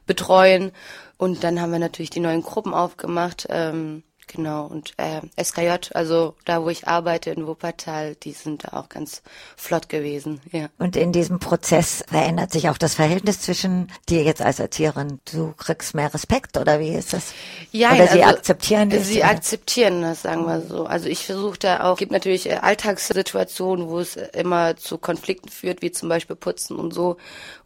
betreuen. 0.05 0.71
Und 1.17 1.43
dann 1.43 1.59
haben 1.59 1.71
wir 1.71 1.79
natürlich 1.79 2.11
die 2.11 2.19
neuen 2.19 2.43
Gruppen 2.43 2.73
aufgemacht. 2.73 3.47
Ähm, 3.49 4.03
Genau, 4.27 4.65
und 4.65 4.93
äh, 4.97 5.21
SKJ, 5.41 5.91
also 5.93 6.35
da, 6.45 6.63
wo 6.63 6.69
ich 6.69 6.87
arbeite 6.87 7.29
in 7.29 7.45
Wuppertal, 7.45 8.15
die 8.15 8.31
sind 8.31 8.63
da 8.63 8.77
auch 8.79 8.89
ganz 8.89 9.21
flott 9.55 9.87
gewesen, 9.87 10.41
ja. 10.51 10.67
Und 10.79 10.95
in 10.95 11.11
diesem 11.11 11.39
Prozess 11.39 12.03
verändert 12.07 12.51
sich 12.51 12.69
auch 12.69 12.77
das 12.77 12.95
Verhältnis 12.95 13.41
zwischen 13.41 13.91
dir 14.09 14.23
jetzt 14.23 14.41
als 14.41 14.59
Erzieherin. 14.59 15.19
Du 15.31 15.53
kriegst 15.53 15.93
mehr 15.93 16.13
Respekt 16.13 16.57
oder 16.57 16.79
wie 16.79 16.89
ist 16.89 17.13
das? 17.13 17.33
Ja, 17.71 17.93
oder 17.93 18.07
sie 18.07 18.23
also, 18.23 18.37
akzeptieren 18.37 18.89
das? 18.89 19.07
Sie 19.07 19.23
akzeptieren 19.23 20.01
das, 20.01 20.23
sagen 20.23 20.45
wir 20.45 20.61
so. 20.61 20.85
Also 20.85 21.07
ich 21.07 21.25
versuche 21.25 21.59
da 21.59 21.83
auch, 21.83 21.97
gibt 21.97 22.11
natürlich 22.11 22.49
äh, 22.49 22.55
Alltagssituationen, 22.55 23.87
wo 23.89 23.99
es 23.99 24.15
immer 24.15 24.75
zu 24.75 24.97
Konflikten 24.97 25.49
führt, 25.49 25.81
wie 25.81 25.91
zum 25.91 26.09
Beispiel 26.09 26.35
Putzen 26.35 26.77
und 26.77 26.93
so. 26.93 27.17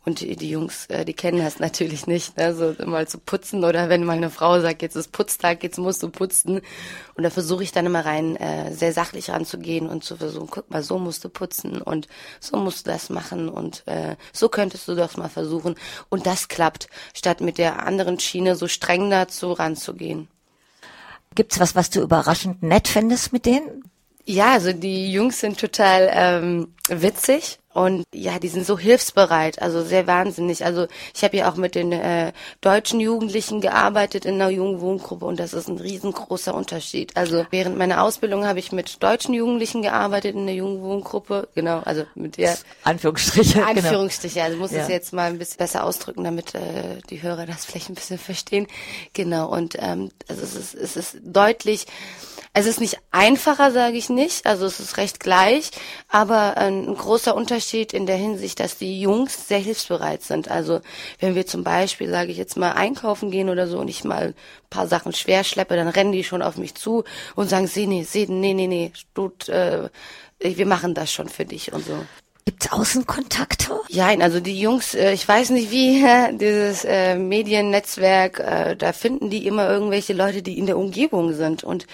Und 0.09 0.21
die, 0.21 0.49
Jungs, 0.49 0.87
äh, 0.87 1.05
die 1.05 1.13
kennen 1.13 1.37
das 1.37 1.59
natürlich 1.59 2.07
nicht, 2.07 2.35
ne? 2.35 2.55
so 2.55 2.73
mal 2.83 3.07
zu 3.07 3.19
putzen 3.19 3.63
oder 3.63 3.89
wenn 3.89 4.03
mal 4.03 4.17
eine 4.17 4.31
Frau 4.31 4.59
sagt, 4.59 4.81
jetzt 4.81 4.95
ist 4.95 5.11
Putztag, 5.11 5.61
jetzt 5.61 5.77
musst 5.77 6.01
du 6.01 6.09
putzen. 6.09 6.61
Und 7.13 7.23
da 7.23 7.29
versuche 7.29 7.61
ich 7.61 7.71
dann 7.71 7.85
immer 7.85 8.03
rein, 8.03 8.35
äh, 8.37 8.73
sehr 8.73 8.91
sachlich 8.91 9.29
ranzugehen 9.29 9.87
und 9.87 10.03
zu 10.03 10.15
versuchen, 10.15 10.47
guck 10.49 10.71
mal, 10.71 10.81
so 10.81 10.97
musst 10.97 11.23
du 11.25 11.29
putzen 11.29 11.79
und 11.79 12.07
so 12.39 12.57
musst 12.57 12.87
du 12.87 12.91
das 12.91 13.11
machen 13.11 13.49
und 13.49 13.83
äh, 13.85 14.15
so 14.33 14.49
könntest 14.49 14.87
du 14.87 14.95
das 14.95 15.15
mal 15.15 15.29
versuchen. 15.29 15.75
Und 16.09 16.25
das 16.25 16.47
klappt, 16.47 16.87
statt 17.13 17.39
mit 17.39 17.59
der 17.59 17.85
anderen 17.85 18.19
Schiene 18.19 18.55
so 18.55 18.67
streng 18.67 19.11
dazu 19.11 19.51
ranzugehen. 19.51 20.27
Gibt's 21.35 21.59
was, 21.59 21.75
was 21.75 21.91
du 21.91 22.01
überraschend 22.01 22.63
nett 22.63 22.87
findest 22.87 23.31
mit 23.31 23.45
denen? 23.45 23.83
Ja, 24.25 24.53
also 24.53 24.73
die 24.73 25.11
Jungs 25.11 25.39
sind 25.39 25.59
total 25.59 26.09
ähm, 26.13 26.73
witzig 26.87 27.59
und 27.71 28.03
ja, 28.13 28.39
die 28.39 28.47
sind 28.47 28.65
so 28.65 28.77
hilfsbereit, 28.77 29.61
also 29.61 29.83
sehr 29.83 30.07
wahnsinnig. 30.07 30.65
Also 30.65 30.87
ich 31.15 31.23
habe 31.23 31.37
ja 31.37 31.49
auch 31.49 31.55
mit 31.55 31.75
den 31.75 31.91
äh, 31.91 32.33
deutschen 32.61 32.99
Jugendlichen 32.99 33.61
gearbeitet 33.61 34.25
in 34.25 34.35
einer 34.35 34.49
Jugendwohngruppe 34.49 35.23
und 35.23 35.39
das 35.39 35.53
ist 35.53 35.67
ein 35.67 35.77
riesengroßer 35.77 36.53
Unterschied. 36.53 37.15
Also 37.15 37.45
während 37.51 37.77
meiner 37.77 38.03
Ausbildung 38.03 38.45
habe 38.45 38.59
ich 38.59 38.71
mit 38.71 39.01
deutschen 39.03 39.35
Jugendlichen 39.35 39.83
gearbeitet 39.83 40.35
in 40.35 40.47
der 40.47 40.55
Jugendwohngruppe, 40.55 41.47
genau, 41.53 41.81
also 41.85 42.05
mit 42.15 42.37
der 42.37 42.57
Anführungsstriche. 42.83 43.59
Genau. 43.69 43.87
Anführungsstriche, 43.87 44.35
genau. 44.35 44.45
also 44.45 44.57
muss 44.57 44.71
ja. 44.71 44.81
es 44.81 44.87
jetzt 44.89 45.13
mal 45.13 45.29
ein 45.29 45.37
bisschen 45.37 45.57
besser 45.57 45.83
ausdrücken, 45.83 46.23
damit 46.23 46.55
äh, 46.55 46.99
die 47.09 47.21
Hörer 47.21 47.45
das 47.45 47.65
vielleicht 47.65 47.89
ein 47.89 47.95
bisschen 47.95 48.17
verstehen. 48.17 48.67
Genau, 49.13 49.47
und 49.47 49.75
ähm, 49.79 50.09
also 50.27 50.41
es 50.41 50.55
ist, 50.55 50.75
es 50.75 50.95
ist 50.97 51.17
deutlich 51.23 51.85
es 52.53 52.65
ist 52.65 52.81
nicht 52.81 52.97
einfacher, 53.11 53.71
sage 53.71 53.97
ich 53.97 54.09
nicht, 54.09 54.45
also 54.45 54.65
es 54.65 54.79
ist 54.79 54.97
recht 54.97 55.19
gleich, 55.19 55.71
aber 56.07 56.57
ein 56.57 56.95
großer 56.95 57.35
Unterschied 57.35 57.93
in 57.93 58.05
der 58.05 58.15
Hinsicht, 58.15 58.59
dass 58.59 58.77
die 58.77 58.99
Jungs 58.99 59.47
sehr 59.47 59.59
hilfsbereit 59.59 60.23
sind. 60.23 60.49
Also 60.49 60.81
wenn 61.19 61.35
wir 61.35 61.45
zum 61.45 61.63
Beispiel, 61.63 62.09
sage 62.09 62.31
ich 62.31 62.37
jetzt 62.37 62.57
mal, 62.57 62.71
einkaufen 62.71 63.29
gehen 63.29 63.49
oder 63.49 63.67
so 63.67 63.79
und 63.79 63.87
ich 63.87 64.03
mal 64.03 64.27
ein 64.27 64.35
paar 64.69 64.87
Sachen 64.87 65.13
schwer 65.13 65.43
schleppe, 65.43 65.75
dann 65.75 65.87
rennen 65.87 66.11
die 66.11 66.23
schon 66.23 66.41
auf 66.41 66.57
mich 66.57 66.75
zu 66.75 67.03
und 67.35 67.49
sagen, 67.49 67.67
seh, 67.67 67.85
nee, 67.85 68.03
seh, 68.03 68.25
nee, 68.27 68.53
nee, 68.53 68.67
nee, 68.67 68.91
tut, 69.13 69.47
äh, 69.49 69.89
wir 70.39 70.65
machen 70.65 70.93
das 70.93 71.11
schon 71.11 71.29
für 71.29 71.45
dich 71.45 71.71
und 71.71 71.85
so. 71.85 72.05
Gibt's 72.45 72.71
Außenkontakte? 72.71 73.79
Ja, 73.89 74.07
also 74.07 74.39
die 74.39 74.59
Jungs, 74.59 74.95
äh, 74.95 75.13
ich 75.13 75.27
weiß 75.27 75.51
nicht 75.51 75.69
wie, 75.69 76.03
äh, 76.03 76.33
dieses 76.37 76.83
äh, 76.83 77.15
Mediennetzwerk, 77.15 78.39
äh, 78.39 78.75
da 78.75 78.91
finden 78.91 79.29
die 79.29 79.45
immer 79.45 79.69
irgendwelche 79.69 80.13
Leute, 80.13 80.41
die 80.41 80.57
in 80.57 80.65
der 80.65 80.79
Umgebung 80.79 81.33
sind 81.33 81.63
und 81.63 81.85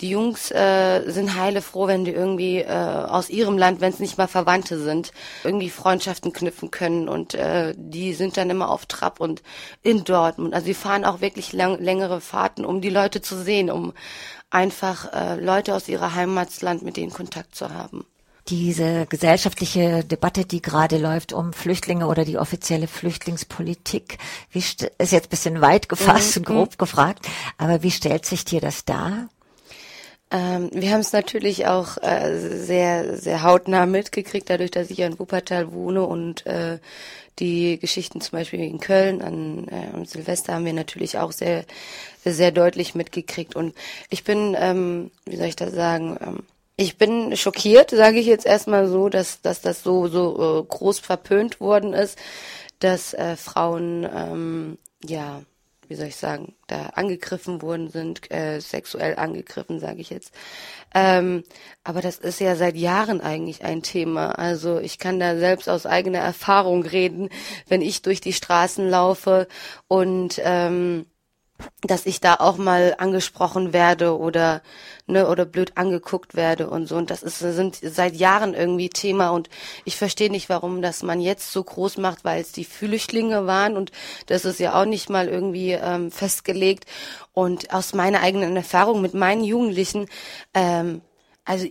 die 0.00 0.10
Jungs 0.10 0.50
äh, 0.50 1.10
sind 1.10 1.36
heile 1.36 1.62
froh, 1.62 1.86
wenn 1.86 2.04
die 2.04 2.12
irgendwie 2.12 2.58
äh, 2.58 2.68
aus 2.68 3.30
ihrem 3.30 3.56
Land, 3.58 3.80
wenn 3.80 3.92
es 3.92 3.98
nicht 3.98 4.18
mal 4.18 4.26
Verwandte 4.26 4.78
sind, 4.78 5.12
irgendwie 5.44 5.70
Freundschaften 5.70 6.32
knüpfen 6.32 6.70
können 6.70 7.08
und 7.08 7.34
äh, 7.34 7.74
die 7.76 8.14
sind 8.14 8.36
dann 8.36 8.50
immer 8.50 8.70
auf 8.70 8.86
Trab 8.86 9.20
und 9.20 9.42
in 9.82 10.04
Dortmund. 10.04 10.54
Also 10.54 10.66
sie 10.66 10.74
fahren 10.74 11.04
auch 11.04 11.20
wirklich 11.20 11.52
lang, 11.52 11.80
längere 11.80 12.20
Fahrten, 12.20 12.64
um 12.64 12.80
die 12.80 12.90
Leute 12.90 13.22
zu 13.22 13.42
sehen, 13.42 13.70
um 13.70 13.92
einfach 14.50 15.12
äh, 15.12 15.40
Leute 15.40 15.74
aus 15.74 15.88
ihrer 15.88 16.14
Heimatsland 16.14 16.82
mit 16.82 16.96
denen 16.96 17.12
Kontakt 17.12 17.54
zu 17.54 17.70
haben 17.70 18.04
diese 18.48 19.06
gesellschaftliche 19.06 20.04
Debatte, 20.04 20.44
die 20.44 20.62
gerade 20.62 20.98
läuft 20.98 21.32
um 21.32 21.52
Flüchtlinge 21.52 22.06
oder 22.06 22.24
die 22.24 22.38
offizielle 22.38 22.86
Flüchtlingspolitik, 22.86 24.18
wie 24.52 24.60
ist 24.60 24.82
jetzt 24.98 25.26
ein 25.26 25.30
bisschen 25.30 25.60
weit 25.60 25.88
gefasst 25.88 26.36
mhm. 26.36 26.40
und 26.40 26.46
grob 26.46 26.70
mhm. 26.72 26.78
gefragt, 26.78 27.26
aber 27.58 27.82
wie 27.82 27.90
stellt 27.90 28.24
sich 28.24 28.44
dir 28.44 28.60
das 28.60 28.84
dar? 28.84 29.28
Ähm, 30.30 30.70
wir 30.72 30.90
haben 30.90 31.00
es 31.00 31.12
natürlich 31.12 31.66
auch 31.66 31.98
äh, 32.02 32.36
sehr, 32.38 33.16
sehr 33.16 33.42
hautnah 33.42 33.86
mitgekriegt, 33.86 34.50
dadurch, 34.50 34.72
dass 34.72 34.90
ich 34.90 34.98
ja 34.98 35.06
in 35.06 35.18
Wuppertal 35.18 35.72
wohne 35.72 36.04
und 36.04 36.44
äh, 36.46 36.78
die 37.38 37.78
Geschichten 37.78 38.20
zum 38.20 38.38
Beispiel 38.38 38.60
in 38.60 38.80
Köln 38.80 39.22
an, 39.22 39.68
äh, 39.68 39.94
am 39.94 40.04
Silvester 40.04 40.54
haben 40.54 40.64
wir 40.64 40.72
natürlich 40.72 41.18
auch 41.18 41.32
sehr, 41.32 41.64
sehr 42.24 42.50
deutlich 42.50 42.94
mitgekriegt. 42.94 43.54
Und 43.54 43.74
ich 44.10 44.24
bin, 44.24 44.56
ähm, 44.58 45.10
wie 45.26 45.36
soll 45.36 45.46
ich 45.46 45.56
das 45.56 45.72
sagen, 45.72 46.18
ähm, 46.20 46.38
ich 46.76 46.98
bin 46.98 47.36
schockiert, 47.36 47.90
sage 47.90 48.18
ich 48.18 48.26
jetzt 48.26 48.46
erstmal 48.46 48.88
so, 48.88 49.08
dass, 49.08 49.40
dass 49.40 49.60
das 49.60 49.82
so, 49.82 50.08
so 50.08 50.60
äh, 50.60 50.66
groß 50.66 50.98
verpönt 50.98 51.60
worden 51.60 51.94
ist, 51.94 52.18
dass 52.80 53.14
äh, 53.14 53.36
Frauen 53.36 54.04
ähm, 54.04 54.78
ja 55.04 55.42
wie 55.88 55.94
soll 55.94 56.06
ich 56.08 56.16
sagen, 56.16 56.54
da 56.66 56.86
angegriffen 56.94 57.62
worden 57.62 57.88
sind, 57.88 58.30
äh, 58.30 58.60
sexuell 58.60 59.16
angegriffen, 59.16 59.80
sage 59.80 60.00
ich 60.00 60.10
jetzt. 60.10 60.32
Ähm, 60.94 61.44
aber 61.84 62.00
das 62.00 62.18
ist 62.18 62.40
ja 62.40 62.56
seit 62.56 62.76
Jahren 62.76 63.20
eigentlich 63.20 63.64
ein 63.64 63.82
Thema. 63.82 64.38
Also 64.38 64.78
ich 64.78 64.98
kann 64.98 65.20
da 65.20 65.36
selbst 65.36 65.68
aus 65.68 65.86
eigener 65.86 66.18
Erfahrung 66.18 66.82
reden, 66.82 67.28
wenn 67.68 67.82
ich 67.82 68.02
durch 68.02 68.20
die 68.20 68.32
Straßen 68.32 68.88
laufe 68.88 69.48
und 69.88 70.40
ähm, 70.44 71.06
dass 71.82 72.06
ich 72.06 72.20
da 72.20 72.34
auch 72.34 72.56
mal 72.56 72.94
angesprochen 72.98 73.72
werde 73.72 74.18
oder 74.18 74.62
ne 75.06 75.28
oder 75.28 75.44
blöd 75.44 75.72
angeguckt 75.76 76.34
werde 76.34 76.68
und 76.68 76.86
so. 76.86 76.96
Und 76.96 77.10
das 77.10 77.22
ist 77.22 77.38
sind 77.38 77.76
seit 77.82 78.16
Jahren 78.16 78.54
irgendwie 78.54 78.88
Thema. 78.88 79.30
Und 79.30 79.48
ich 79.84 79.96
verstehe 79.96 80.30
nicht 80.30 80.48
warum 80.48 80.82
das 80.82 81.02
man 81.02 81.20
jetzt 81.20 81.52
so 81.52 81.62
groß 81.62 81.98
macht 81.98 82.24
weil 82.24 82.40
es 82.40 82.52
die 82.52 82.64
Flüchtlinge 82.64 83.46
waren. 83.46 83.76
Und 83.76 83.92
das 84.26 84.44
ist 84.44 84.60
ja 84.60 84.80
auch 84.80 84.86
nicht 84.86 85.10
mal 85.10 85.28
irgendwie 85.28 85.72
ähm, 85.72 86.10
festgelegt. 86.10 86.86
Und 87.32 87.72
aus 87.72 87.94
meiner 87.94 88.20
eigenen 88.20 88.56
Erfahrung 88.56 89.00
mit 89.00 89.14
meinen 89.14 89.44
Jugendlichen 89.44 90.06
ähm, 90.54 91.02
also 91.46 91.66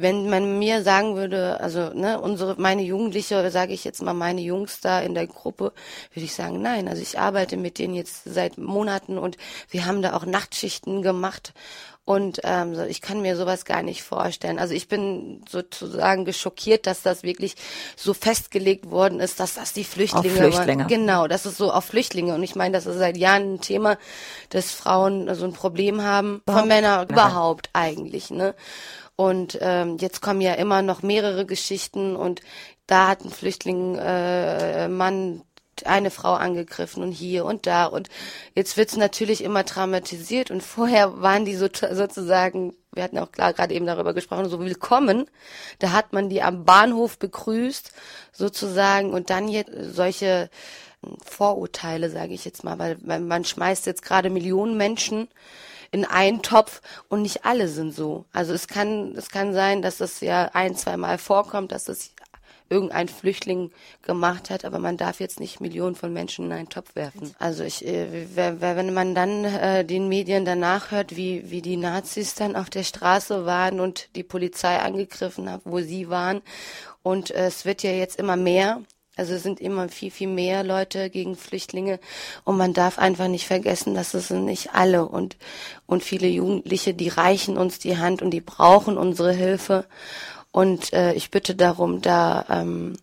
wenn 0.00 0.28
man 0.28 0.58
mir 0.58 0.82
sagen 0.82 1.16
würde, 1.16 1.60
also 1.60 1.90
ne, 1.94 2.20
unsere 2.20 2.54
meine 2.58 2.82
Jugendliche, 2.82 3.50
sage 3.50 3.72
ich 3.72 3.84
jetzt 3.84 4.02
mal 4.02 4.14
meine 4.14 4.40
Jungs 4.40 4.80
da 4.80 5.00
in 5.00 5.14
der 5.14 5.26
Gruppe, 5.26 5.72
würde 6.12 6.24
ich 6.24 6.34
sagen, 6.34 6.60
nein, 6.62 6.88
also 6.88 7.02
ich 7.02 7.18
arbeite 7.18 7.56
mit 7.56 7.78
denen 7.78 7.94
jetzt 7.94 8.24
seit 8.24 8.58
Monaten 8.58 9.18
und 9.18 9.36
wir 9.70 9.86
haben 9.86 10.02
da 10.02 10.14
auch 10.14 10.26
Nachtschichten 10.26 11.02
gemacht 11.02 11.52
und 12.06 12.40
ähm, 12.44 12.78
ich 12.88 13.00
kann 13.00 13.20
mir 13.20 13.36
sowas 13.36 13.64
gar 13.64 13.82
nicht 13.82 14.04
vorstellen. 14.04 14.60
Also 14.60 14.74
ich 14.74 14.86
bin 14.86 15.42
sozusagen 15.50 16.24
geschockiert, 16.24 16.86
dass 16.86 17.02
das 17.02 17.24
wirklich 17.24 17.56
so 17.96 18.14
festgelegt 18.14 18.92
worden 18.92 19.18
ist, 19.18 19.40
dass 19.40 19.54
das 19.54 19.72
die 19.72 19.82
Flüchtlinge, 19.82 20.28
auf 20.28 20.36
Flüchtlinge. 20.36 20.84
waren. 20.84 20.88
Genau, 20.88 21.26
das 21.26 21.46
ist 21.46 21.56
so 21.56 21.72
auf 21.72 21.86
Flüchtlinge. 21.86 22.32
Und 22.32 22.44
ich 22.44 22.54
meine, 22.54 22.74
das 22.74 22.86
ist 22.86 22.98
seit 22.98 23.16
Jahren 23.16 23.54
ein 23.54 23.60
Thema, 23.60 23.98
dass 24.50 24.70
Frauen 24.70 25.34
so 25.34 25.46
ein 25.46 25.52
Problem 25.52 26.00
haben, 26.00 26.42
von 26.48 26.68
Männern 26.68 27.08
überhaupt 27.08 27.70
eigentlich. 27.72 28.30
Ne? 28.30 28.54
Und 29.16 29.58
ähm, 29.62 29.96
jetzt 29.98 30.20
kommen 30.20 30.42
ja 30.42 30.54
immer 30.54 30.82
noch 30.82 31.02
mehrere 31.02 31.46
Geschichten 31.46 32.16
und 32.16 32.42
da 32.86 33.08
hat 33.08 33.24
ein 33.24 33.30
Flüchtling 33.30 33.96
äh, 33.96 34.88
Mann 34.88 35.42
eine 35.84 36.10
Frau 36.10 36.34
angegriffen 36.34 37.02
und 37.02 37.12
hier 37.12 37.44
und 37.44 37.66
da. 37.66 37.86
Und 37.86 38.08
jetzt 38.54 38.76
wird's 38.76 38.96
natürlich 38.96 39.44
immer 39.44 39.64
traumatisiert. 39.64 40.50
Und 40.50 40.62
vorher 40.62 41.20
waren 41.20 41.44
die 41.44 41.54
so, 41.54 41.68
sozusagen, 41.68 42.74
wir 42.92 43.02
hatten 43.02 43.18
auch 43.18 43.32
klar 43.32 43.52
gerade 43.52 43.74
eben 43.74 43.86
darüber 43.86 44.14
gesprochen, 44.14 44.48
so 44.48 44.60
willkommen, 44.60 45.26
da 45.78 45.92
hat 45.92 46.12
man 46.12 46.30
die 46.30 46.42
am 46.42 46.64
Bahnhof 46.64 47.18
begrüßt 47.18 47.92
sozusagen. 48.32 49.12
Und 49.12 49.30
dann 49.30 49.48
jetzt 49.48 49.70
solche 49.94 50.48
Vorurteile, 51.24 52.10
sage 52.10 52.32
ich 52.32 52.44
jetzt 52.44 52.64
mal, 52.64 52.78
weil 52.78 52.96
man 53.20 53.44
schmeißt 53.44 53.86
jetzt 53.86 54.02
gerade 54.02 54.30
Millionen 54.30 54.76
Menschen 54.76 55.28
in 55.96 56.04
einen 56.04 56.42
Topf 56.42 56.82
und 57.08 57.22
nicht 57.22 57.46
alle 57.46 57.68
sind 57.68 57.94
so. 57.94 58.26
Also 58.30 58.52
es 58.52 58.68
kann, 58.68 59.14
es 59.16 59.30
kann 59.30 59.54
sein, 59.54 59.80
dass 59.80 59.96
das 59.96 60.20
ja 60.20 60.50
ein, 60.52 60.76
zwei 60.76 60.98
Mal 60.98 61.16
vorkommt, 61.16 61.72
dass 61.72 61.84
das 61.84 62.10
irgendein 62.68 63.08
Flüchtling 63.08 63.70
gemacht 64.02 64.50
hat, 64.50 64.66
aber 64.66 64.78
man 64.78 64.98
darf 64.98 65.20
jetzt 65.20 65.40
nicht 65.40 65.60
Millionen 65.60 65.94
von 65.94 66.12
Menschen 66.12 66.46
in 66.46 66.52
einen 66.52 66.68
Topf 66.68 66.94
werfen. 66.96 67.34
Also 67.38 67.64
ich, 67.64 67.86
äh, 67.86 68.26
wenn 68.34 68.92
man 68.92 69.14
dann 69.14 69.44
äh, 69.44 69.84
den 69.86 70.08
Medien 70.08 70.44
danach 70.44 70.90
hört, 70.90 71.16
wie, 71.16 71.50
wie 71.50 71.62
die 71.62 71.78
Nazis 71.78 72.34
dann 72.34 72.56
auf 72.56 72.68
der 72.68 72.82
Straße 72.82 73.46
waren 73.46 73.80
und 73.80 74.14
die 74.16 74.24
Polizei 74.24 74.78
angegriffen 74.78 75.50
hat, 75.50 75.62
wo 75.64 75.80
sie 75.80 76.10
waren 76.10 76.42
und 77.02 77.30
äh, 77.30 77.46
es 77.46 77.64
wird 77.64 77.82
ja 77.82 77.92
jetzt 77.92 78.18
immer 78.18 78.36
mehr, 78.36 78.82
also 79.16 79.34
es 79.34 79.42
sind 79.42 79.60
immer 79.60 79.88
viel, 79.88 80.10
viel 80.10 80.28
mehr 80.28 80.62
Leute 80.62 81.10
gegen 81.10 81.36
Flüchtlinge 81.36 81.98
und 82.44 82.56
man 82.56 82.74
darf 82.74 82.98
einfach 82.98 83.28
nicht 83.28 83.46
vergessen, 83.46 83.94
dass 83.94 84.14
es 84.14 84.28
sind 84.28 84.44
nicht 84.44 84.74
alle 84.74 85.06
und, 85.06 85.36
und 85.86 86.04
viele 86.04 86.28
Jugendliche, 86.28 86.94
die 86.94 87.08
reichen 87.08 87.56
uns 87.56 87.78
die 87.78 87.96
Hand 87.96 88.22
und 88.22 88.30
die 88.30 88.42
brauchen 88.42 88.98
unsere 88.98 89.32
Hilfe 89.32 89.86
und 90.52 90.92
äh, 90.92 91.14
ich 91.14 91.30
bitte 91.30 91.54
darum, 91.54 92.02
da 92.02 92.44
ähm, 92.50 92.96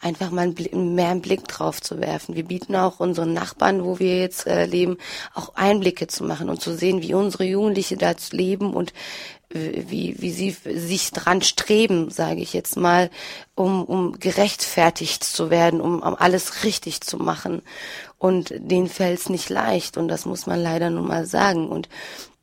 einfach 0.00 0.30
mal 0.30 0.54
mehr 0.72 1.08
einen 1.08 1.22
Blick 1.22 1.48
drauf 1.48 1.80
zu 1.80 1.98
werfen. 1.98 2.34
Wir 2.34 2.44
bieten 2.44 2.76
auch 2.76 3.00
unseren 3.00 3.32
Nachbarn, 3.32 3.84
wo 3.84 3.98
wir 3.98 4.18
jetzt 4.18 4.46
äh, 4.46 4.66
leben, 4.66 4.98
auch 5.32 5.54
Einblicke 5.54 6.06
zu 6.08 6.24
machen 6.24 6.50
und 6.50 6.60
zu 6.60 6.76
sehen, 6.76 7.00
wie 7.00 7.14
unsere 7.14 7.44
Jugendliche 7.44 7.96
da 7.96 8.14
leben 8.30 8.74
und 8.74 8.92
wie, 9.54 10.20
wie 10.20 10.30
sie 10.30 10.50
sich 10.50 11.12
dran 11.12 11.40
streben, 11.42 12.10
sage 12.10 12.40
ich 12.40 12.52
jetzt 12.52 12.76
mal, 12.76 13.10
um, 13.54 13.84
um 13.84 14.18
gerechtfertigt 14.18 15.22
zu 15.22 15.48
werden, 15.48 15.80
um, 15.80 16.02
um 16.02 16.16
alles 16.16 16.64
richtig 16.64 17.00
zu 17.00 17.18
machen. 17.18 17.62
Und 18.18 18.52
denen 18.56 18.88
fällt 18.88 19.20
es 19.20 19.28
nicht 19.28 19.48
leicht 19.48 19.96
und 19.96 20.08
das 20.08 20.26
muss 20.26 20.46
man 20.46 20.60
leider 20.60 20.90
nun 20.90 21.06
mal 21.06 21.26
sagen. 21.26 21.68
Und 21.68 21.88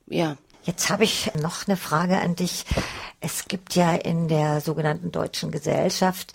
ja. 0.07 0.37
Jetzt 0.63 0.91
habe 0.91 1.05
ich 1.05 1.31
noch 1.41 1.67
eine 1.67 1.75
Frage 1.75 2.19
an 2.19 2.35
dich. 2.35 2.65
Es 3.19 3.47
gibt 3.47 3.73
ja 3.73 3.95
in 3.95 4.27
der 4.27 4.61
sogenannten 4.61 5.11
deutschen 5.11 5.49
Gesellschaft 5.49 6.33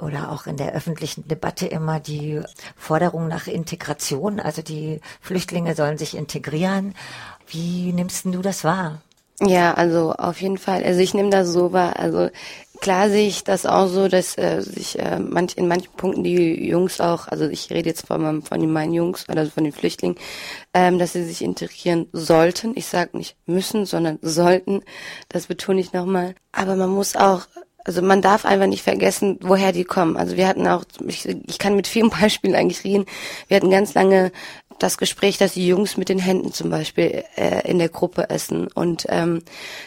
oder 0.00 0.32
auch 0.32 0.46
in 0.46 0.56
der 0.56 0.72
öffentlichen 0.72 1.28
Debatte 1.28 1.66
immer 1.66 2.00
die 2.00 2.40
Forderung 2.76 3.28
nach 3.28 3.46
Integration, 3.46 4.40
also 4.40 4.62
die 4.62 5.00
Flüchtlinge 5.20 5.76
sollen 5.76 5.96
sich 5.96 6.16
integrieren. 6.16 6.94
Wie 7.46 7.92
nimmst 7.92 8.24
du 8.24 8.42
das 8.42 8.64
wahr? 8.64 9.00
Ja, 9.40 9.74
also 9.74 10.12
auf 10.12 10.40
jeden 10.40 10.58
Fall. 10.58 10.82
Also 10.82 11.00
ich 11.00 11.14
nehme 11.14 11.30
das 11.30 11.48
so 11.48 11.72
wahr. 11.72 11.98
Also 11.98 12.28
klar 12.80 13.08
sehe 13.08 13.28
ich 13.28 13.44
das 13.44 13.66
auch 13.66 13.86
so, 13.86 14.08
dass 14.08 14.36
äh, 14.36 14.60
sich 14.62 14.98
äh, 14.98 15.20
manch, 15.20 15.56
in 15.56 15.68
manchen 15.68 15.92
Punkten 15.92 16.24
die 16.24 16.66
Jungs 16.68 17.00
auch, 17.00 17.28
also 17.28 17.46
ich 17.48 17.70
rede 17.70 17.88
jetzt 17.88 18.06
von, 18.06 18.42
von 18.42 18.60
den 18.60 18.72
meinen 18.72 18.94
Jungs 18.94 19.28
oder 19.28 19.46
von 19.46 19.62
den 19.62 19.72
Flüchtlingen, 19.72 20.16
ähm, 20.74 20.98
dass 20.98 21.12
sie 21.12 21.24
sich 21.24 21.42
integrieren 21.42 22.08
sollten. 22.12 22.72
Ich 22.74 22.86
sage 22.86 23.16
nicht 23.16 23.36
müssen, 23.46 23.86
sondern 23.86 24.18
sollten. 24.22 24.82
Das 25.28 25.46
betone 25.46 25.80
ich 25.80 25.92
nochmal. 25.92 26.34
Aber 26.50 26.74
man 26.74 26.90
muss 26.90 27.14
auch 27.14 27.46
also 27.84 28.02
man 28.02 28.20
darf 28.20 28.44
einfach 28.44 28.66
nicht 28.66 28.82
vergessen, 28.82 29.38
woher 29.40 29.72
die 29.72 29.84
kommen. 29.84 30.18
Also 30.18 30.36
wir 30.36 30.46
hatten 30.46 30.68
auch, 30.68 30.84
ich, 31.06 31.26
ich 31.26 31.58
kann 31.58 31.74
mit 31.74 31.86
vielen 31.86 32.10
Beispielen 32.20 32.54
eigentlich 32.54 32.84
reden, 32.84 33.06
wir 33.46 33.56
hatten 33.56 33.70
ganz 33.70 33.94
lange 33.94 34.30
das 34.78 34.98
Gespräch, 34.98 35.38
dass 35.38 35.54
die 35.54 35.66
Jungs 35.66 35.96
mit 35.96 36.08
den 36.08 36.18
Händen 36.18 36.52
zum 36.52 36.70
Beispiel 36.70 37.24
äh, 37.36 37.68
in 37.68 37.78
der 37.78 37.88
Gruppe 37.88 38.30
essen 38.30 38.68
und 38.68 39.06
ähm, 39.08 39.42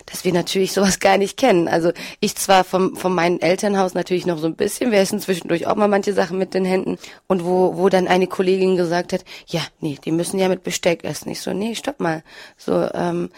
dass 0.06 0.26
wir 0.26 0.34
natürlich 0.34 0.74
sowas 0.74 1.00
gar 1.00 1.18
nicht 1.18 1.38
kennen. 1.38 1.68
Also 1.68 1.92
ich 2.20 2.36
zwar 2.36 2.64
vom 2.64 2.96
von 2.96 3.14
meinem 3.14 3.40
Elternhaus 3.40 3.94
natürlich 3.94 4.26
noch 4.26 4.38
so 4.38 4.48
ein 4.48 4.56
bisschen, 4.56 4.92
wir 4.92 5.00
essen 5.00 5.20
zwischendurch 5.20 5.68
auch 5.68 5.76
mal 5.76 5.88
manche 5.88 6.14
Sachen 6.14 6.38
mit 6.38 6.54
den 6.54 6.66
Händen 6.66 6.98
und 7.28 7.46
wo 7.46 7.78
wo 7.78 7.90
dann 7.90 8.08
eine 8.08 8.28
Kollegin 8.28 8.78
gesagt 8.78 9.14
hat, 9.14 9.24
ja 9.48 9.62
nee, 9.80 9.98
die 10.04 10.12
müssen 10.12 10.40
ja 10.40 10.50
mit 10.50 10.64
Besteck 10.64 11.04
essen. 11.04 11.30
Ich 11.32 11.42
so 11.42 11.54
nee, 11.54 11.76
stopp 11.76 12.00
mal, 12.00 12.24
so 12.58 12.88
ähm, 12.94 13.30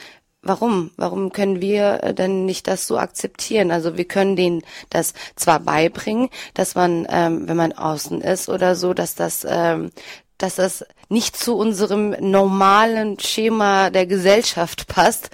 Warum? 0.45 0.91
Warum 0.97 1.31
können 1.31 1.61
wir 1.61 2.03
äh, 2.03 2.13
denn 2.13 2.45
nicht 2.45 2.67
das 2.67 2.85
so 2.85 2.97
akzeptieren? 2.97 3.71
Also 3.71 3.95
wir 3.97 4.03
können 4.03 4.35
denen 4.35 4.61
das 4.89 5.13
zwar 5.37 5.61
beibringen, 5.61 6.27
dass 6.53 6.75
man, 6.75 7.07
ähm, 7.09 7.47
wenn 7.47 7.55
man 7.55 7.71
außen 7.71 8.19
ist 8.19 8.49
oder 8.49 8.75
so, 8.75 8.93
dass 8.93 9.15
das, 9.15 9.47
ähm, 9.49 9.91
dass 10.37 10.55
das 10.55 10.85
nicht 11.09 11.37
zu 11.37 11.55
unserem 11.55 12.11
normalen 12.19 13.19
Schema 13.19 13.89
der 13.89 14.05
Gesellschaft 14.05 14.87
passt, 14.87 15.29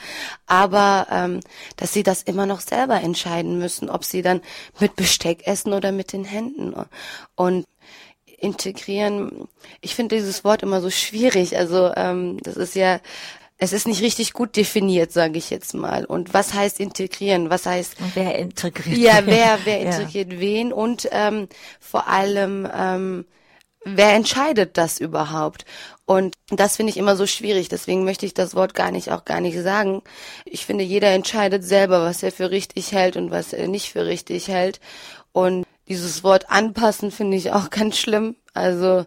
aber 0.46 1.08
ähm, 1.10 1.40
dass 1.78 1.94
sie 1.94 2.04
das 2.04 2.22
immer 2.24 2.46
noch 2.46 2.60
selber 2.60 3.02
entscheiden 3.02 3.60
müssen, 3.60 3.90
ob 3.90 4.04
sie 4.04 4.22
dann 4.22 4.42
mit 4.80 4.96
Besteck 4.96 5.48
essen 5.48 5.74
oder 5.74 5.92
mit 5.92 6.14
den 6.14 6.26
Händen. 6.26 6.74
Und 7.36 7.66
integrieren, 8.38 9.48
ich 9.82 9.96
finde 9.96 10.16
dieses 10.16 10.44
Wort 10.44 10.64
immer 10.64 10.82
so 10.82 10.90
schwierig. 10.90 11.58
Also 11.58 11.92
ähm, 11.96 12.38
das 12.44 12.58
ist 12.58 12.76
ja 12.76 13.00
es 13.62 13.74
ist 13.74 13.88
nicht 13.88 14.02
richtig 14.02 14.32
gut 14.32 14.56
definiert, 14.56 15.12
sage 15.12 15.38
ich 15.38 15.50
jetzt 15.50 15.74
mal. 15.74 16.06
Und 16.06 16.34
was 16.34 16.54
heißt 16.54 16.80
integrieren? 16.80 17.50
Was 17.50 17.66
heißt 17.66 18.00
und 18.00 18.16
wer 18.16 18.40
integriert? 18.40 18.98
Ja, 18.98 19.26
wer 19.26 19.60
wer 19.66 19.82
integriert 19.82 20.32
ja. 20.34 20.40
wen 20.40 20.74
und 20.74 21.10
ähm, 21.12 21.50
vor 21.82 22.08
allem 22.08 22.68
ähm, 22.74 23.26
wer 23.86 24.14
entscheidet 24.14 24.78
das 24.78 25.00
überhaupt? 25.00 25.66
Und 26.06 26.36
das 26.50 26.76
finde 26.78 26.92
ich 26.92 26.98
immer 26.98 27.16
so 27.16 27.28
schwierig. 27.28 27.70
Deswegen 27.70 28.04
möchte 28.04 28.26
ich 28.26 28.34
das 28.34 28.56
Wort 28.56 28.74
gar 28.74 28.92
nicht 28.92 29.12
auch 29.12 29.26
gar 29.26 29.42
nicht 29.42 29.58
sagen. 29.60 30.02
Ich 30.46 30.66
finde, 30.66 30.84
jeder 30.84 31.10
entscheidet 31.12 31.64
selber, 31.64 32.04
was 32.04 32.24
er 32.24 32.32
für 32.32 32.52
richtig 32.52 32.92
hält 32.92 33.16
und 33.16 33.32
was 33.32 33.54
er 33.54 33.68
nicht 33.68 33.92
für 33.92 34.06
richtig 34.06 34.48
hält. 34.48 34.80
Und 35.32 35.66
dieses 35.90 36.24
Wort 36.24 36.50
anpassen 36.50 37.12
finde 37.12 37.38
ich 37.38 37.52
auch 37.52 37.70
ganz 37.72 37.98
schlimm. 37.98 38.36
Also 38.54 39.06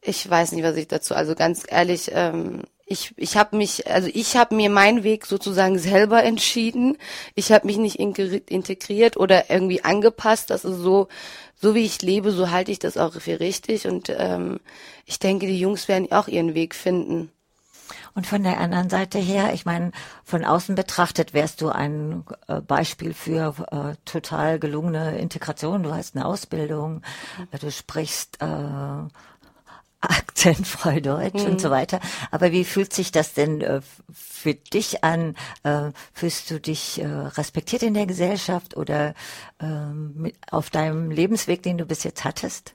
ich 0.00 0.28
weiß 0.28 0.52
nicht, 0.52 0.64
was 0.64 0.76
ich 0.76 0.88
dazu. 0.88 1.14
Also 1.14 1.34
ganz 1.34 1.64
ehrlich. 1.68 2.10
Ähm, 2.12 2.62
ich, 2.84 3.14
ich 3.16 3.36
habe 3.36 3.56
mich, 3.56 3.86
also 3.86 4.10
ich 4.12 4.36
habe 4.36 4.54
mir 4.54 4.68
meinen 4.68 5.02
Weg 5.02 5.24
sozusagen 5.24 5.78
selber 5.78 6.22
entschieden. 6.24 6.98
Ich 7.34 7.50
habe 7.50 7.66
mich 7.66 7.78
nicht 7.78 7.96
integriert 7.96 9.16
oder 9.16 9.50
irgendwie 9.50 9.82
angepasst. 9.84 10.50
Das 10.50 10.64
ist 10.64 10.78
so, 10.78 11.08
so 11.54 11.74
wie 11.74 11.84
ich 11.84 12.02
lebe, 12.02 12.32
so 12.32 12.50
halte 12.50 12.72
ich 12.72 12.80
das 12.80 12.98
auch 12.98 13.14
für 13.14 13.40
richtig. 13.40 13.86
Und 13.86 14.10
ähm, 14.10 14.60
ich 15.06 15.18
denke, 15.18 15.46
die 15.46 15.58
Jungs 15.58 15.88
werden 15.88 16.12
auch 16.12 16.28
ihren 16.28 16.54
Weg 16.54 16.74
finden. 16.74 17.30
Und 18.14 18.26
von 18.26 18.42
der 18.42 18.58
anderen 18.60 18.90
Seite 18.90 19.18
her, 19.18 19.54
ich 19.54 19.64
meine, 19.64 19.92
von 20.24 20.44
außen 20.44 20.74
betrachtet 20.74 21.34
wärst 21.34 21.60
du 21.60 21.68
ein 21.68 22.24
äh, 22.46 22.60
Beispiel 22.60 23.14
für 23.14 23.54
äh, 23.70 23.96
total 24.04 24.58
gelungene 24.58 25.18
Integration. 25.18 25.82
Du 25.82 25.94
hast 25.94 26.14
eine 26.14 26.26
Ausbildung, 26.26 27.02
mhm. 27.38 27.58
du 27.58 27.70
sprichst 27.70 28.40
äh, 28.40 29.08
akzentfrei 30.02 31.00
Deutsch 31.00 31.42
mhm. 31.44 31.52
und 31.52 31.60
so 31.60 31.68
mhm. 31.68 31.72
weiter. 31.72 32.00
Aber 32.30 32.52
wie 32.52 32.64
fühlt 32.64 32.92
sich 32.92 33.12
das 33.12 33.34
denn 33.34 33.60
äh, 33.60 33.80
für 34.12 34.54
dich 34.54 35.04
an? 35.04 35.36
Äh, 35.62 35.92
fühlst 36.12 36.50
du 36.50 36.60
dich 36.60 37.00
äh, 37.00 37.06
respektiert 37.06 37.82
in 37.82 37.94
der 37.94 38.06
Gesellschaft 38.06 38.76
oder 38.76 39.14
ähm, 39.60 40.32
auf 40.50 40.70
deinem 40.70 41.10
Lebensweg, 41.10 41.62
den 41.62 41.78
du 41.78 41.86
bis 41.86 42.02
jetzt 42.02 42.24
hattest? 42.24 42.74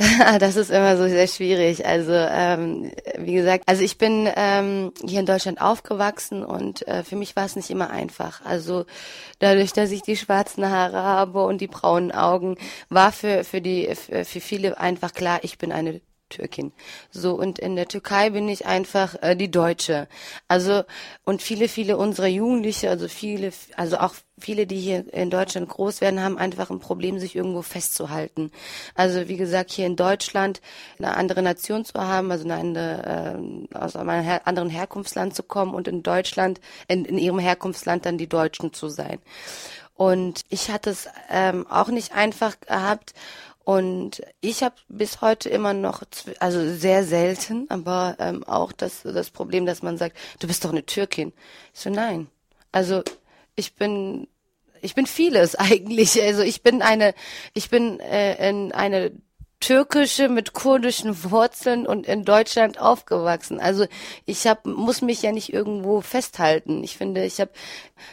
Das 0.40 0.56
ist 0.56 0.70
immer 0.70 0.96
so 0.96 1.08
sehr 1.08 1.26
schwierig. 1.26 1.86
Also 1.86 2.12
ähm, 2.12 2.90
wie 3.18 3.34
gesagt, 3.34 3.64
also 3.66 3.82
ich 3.82 3.98
bin 3.98 4.28
ähm, 4.34 4.92
hier 5.04 5.20
in 5.20 5.26
Deutschland 5.26 5.60
aufgewachsen 5.60 6.44
und 6.44 6.86
äh, 6.88 7.02
für 7.02 7.16
mich 7.16 7.36
war 7.36 7.44
es 7.44 7.56
nicht 7.56 7.70
immer 7.70 7.90
einfach. 7.90 8.44
Also 8.44 8.86
dadurch, 9.38 9.72
dass 9.72 9.90
ich 9.90 10.02
die 10.02 10.16
schwarzen 10.16 10.68
Haare 10.68 11.02
habe 11.02 11.44
und 11.44 11.60
die 11.60 11.66
braunen 11.66 12.12
Augen, 12.12 12.56
war 12.88 13.12
für 13.12 13.44
für 13.44 13.60
die 13.60 13.94
für, 13.94 14.24
für 14.24 14.40
viele 14.40 14.78
einfach 14.78 15.12
klar, 15.12 15.40
ich 15.42 15.58
bin 15.58 15.72
eine 15.72 16.00
Türkin. 16.30 16.72
So, 17.10 17.34
und 17.34 17.58
in 17.58 17.76
der 17.76 17.86
Türkei 17.86 18.30
bin 18.30 18.48
ich 18.48 18.64
einfach 18.64 19.16
äh, 19.20 19.36
die 19.36 19.50
Deutsche. 19.50 20.08
Also, 20.48 20.84
und 21.24 21.42
viele, 21.42 21.68
viele 21.68 21.98
unserer 21.98 22.28
Jugendliche, 22.28 22.88
also 22.88 23.08
viele, 23.08 23.52
also 23.76 23.98
auch 23.98 24.14
viele, 24.38 24.66
die 24.66 24.80
hier 24.80 25.12
in 25.12 25.28
Deutschland 25.28 25.68
groß 25.68 26.00
werden, 26.00 26.22
haben 26.22 26.38
einfach 26.38 26.70
ein 26.70 26.80
Problem, 26.80 27.18
sich 27.18 27.36
irgendwo 27.36 27.60
festzuhalten. 27.60 28.50
Also, 28.94 29.28
wie 29.28 29.36
gesagt, 29.36 29.70
hier 29.72 29.86
in 29.86 29.96
Deutschland 29.96 30.62
eine 30.98 31.16
andere 31.16 31.42
Nation 31.42 31.84
zu 31.84 32.00
haben, 32.00 32.30
also 32.32 32.48
eine, 32.48 33.68
äh, 33.72 33.76
aus 33.76 33.96
einem 33.96 34.22
her 34.22 34.46
anderen 34.46 34.70
Herkunftsland 34.70 35.34
zu 35.34 35.42
kommen 35.42 35.74
und 35.74 35.88
in 35.88 36.02
Deutschland, 36.02 36.60
in, 36.88 37.04
in 37.04 37.18
ihrem 37.18 37.38
Herkunftsland 37.38 38.06
dann 38.06 38.16
die 38.16 38.28
Deutschen 38.28 38.72
zu 38.72 38.88
sein. 38.88 39.18
Und 40.00 40.46
ich 40.48 40.70
hatte 40.70 40.88
es 40.88 41.08
ähm, 41.28 41.66
auch 41.66 41.88
nicht 41.88 42.14
einfach 42.14 42.58
gehabt 42.60 43.12
und 43.64 44.22
ich 44.40 44.62
habe 44.62 44.76
bis 44.88 45.20
heute 45.20 45.48
immer 45.48 45.74
noch, 45.74 46.02
also 46.38 46.72
sehr 46.74 47.04
selten, 47.04 47.66
aber 47.68 48.16
ähm, 48.18 48.42
auch 48.44 48.72
das, 48.72 49.02
das 49.02 49.30
Problem, 49.30 49.66
dass 49.66 49.82
man 49.82 49.98
sagt, 49.98 50.16
du 50.40 50.46
bist 50.46 50.64
doch 50.64 50.70
eine 50.70 50.84
Türkin. 50.86 51.32
Ich 51.74 51.80
so, 51.80 51.90
nein. 51.90 52.28
Also 52.72 53.02
ich 53.56 53.74
bin, 53.74 54.28
ich 54.80 54.94
bin 54.94 55.06
vieles 55.06 55.54
eigentlich. 55.56 56.20
Also 56.22 56.42
ich 56.42 56.62
bin 56.62 56.82
eine, 56.82 57.14
ich 57.54 57.70
bin 57.70 58.00
äh, 58.00 58.48
in 58.48 58.72
eine 58.72 59.12
türkische 59.60 60.30
mit 60.30 60.54
kurdischen 60.54 61.30
Wurzeln 61.30 61.86
und 61.86 62.06
in 62.06 62.24
Deutschland 62.24 62.80
aufgewachsen. 62.80 63.60
Also 63.60 63.86
ich 64.24 64.46
hab, 64.46 64.64
muss 64.64 65.02
mich 65.02 65.20
ja 65.20 65.32
nicht 65.32 65.52
irgendwo 65.52 66.00
festhalten. 66.00 66.82
Ich 66.82 66.96
finde, 66.96 67.24
ich 67.24 67.40
habe 67.40 67.50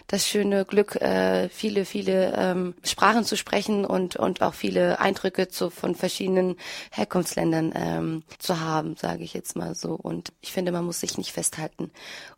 das 0.08 0.28
schöne 0.28 0.66
Glück, 0.66 0.98
äh, 0.98 1.48
viele, 1.48 1.86
viele 1.86 2.34
ähm, 2.36 2.76
Sprachen 2.84 3.24
zu 3.24 3.38
sprechen 3.38 3.86
und, 3.86 4.18
und 4.18 4.42
auch 4.42 4.54
viele 4.54 5.00
Eindrücke 5.00 5.48
zu, 5.48 5.70
von 5.70 5.96
verschiedenen 5.96 6.58
Herkunftsländern 6.92 7.74
ähm, 7.74 8.24
zu 8.40 8.60
haben, 8.60 8.98
sage 8.98 9.24
ich 9.24 9.34
jetzt 9.34 9.56
mal 9.56 9.74
so. 9.74 9.94
Und 9.94 10.34
ich 10.42 10.52
finde, 10.52 10.74
man 10.74 10.84
muss 10.84 11.00
sich 11.00 11.18
nicht 11.18 11.32
festhalten. 11.32 11.92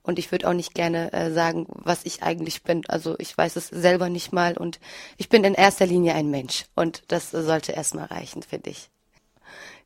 Und 0.03 0.19
ich 0.19 0.31
würde 0.31 0.47
auch 0.47 0.53
nicht 0.53 0.75
gerne 0.75 1.11
äh, 1.13 1.31
sagen, 1.31 1.65
was 1.69 2.05
ich 2.05 2.21
eigentlich 2.21 2.61
bin. 2.63 2.83
Also 2.87 3.15
ich 3.17 3.35
weiß 3.35 3.55
es 3.55 3.67
selber 3.69 4.09
nicht 4.09 4.31
mal 4.31 4.55
und 4.55 4.79
ich 5.17 5.29
bin 5.29 5.43
in 5.43 5.55
erster 5.55 5.87
Linie 5.87 6.13
ein 6.13 6.29
Mensch. 6.29 6.65
Und 6.75 7.03
das 7.07 7.31
sollte 7.31 7.71
erstmal 7.71 8.05
reichen, 8.05 8.43
finde 8.43 8.69
ich. 8.69 8.89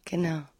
Genau. 0.06 0.53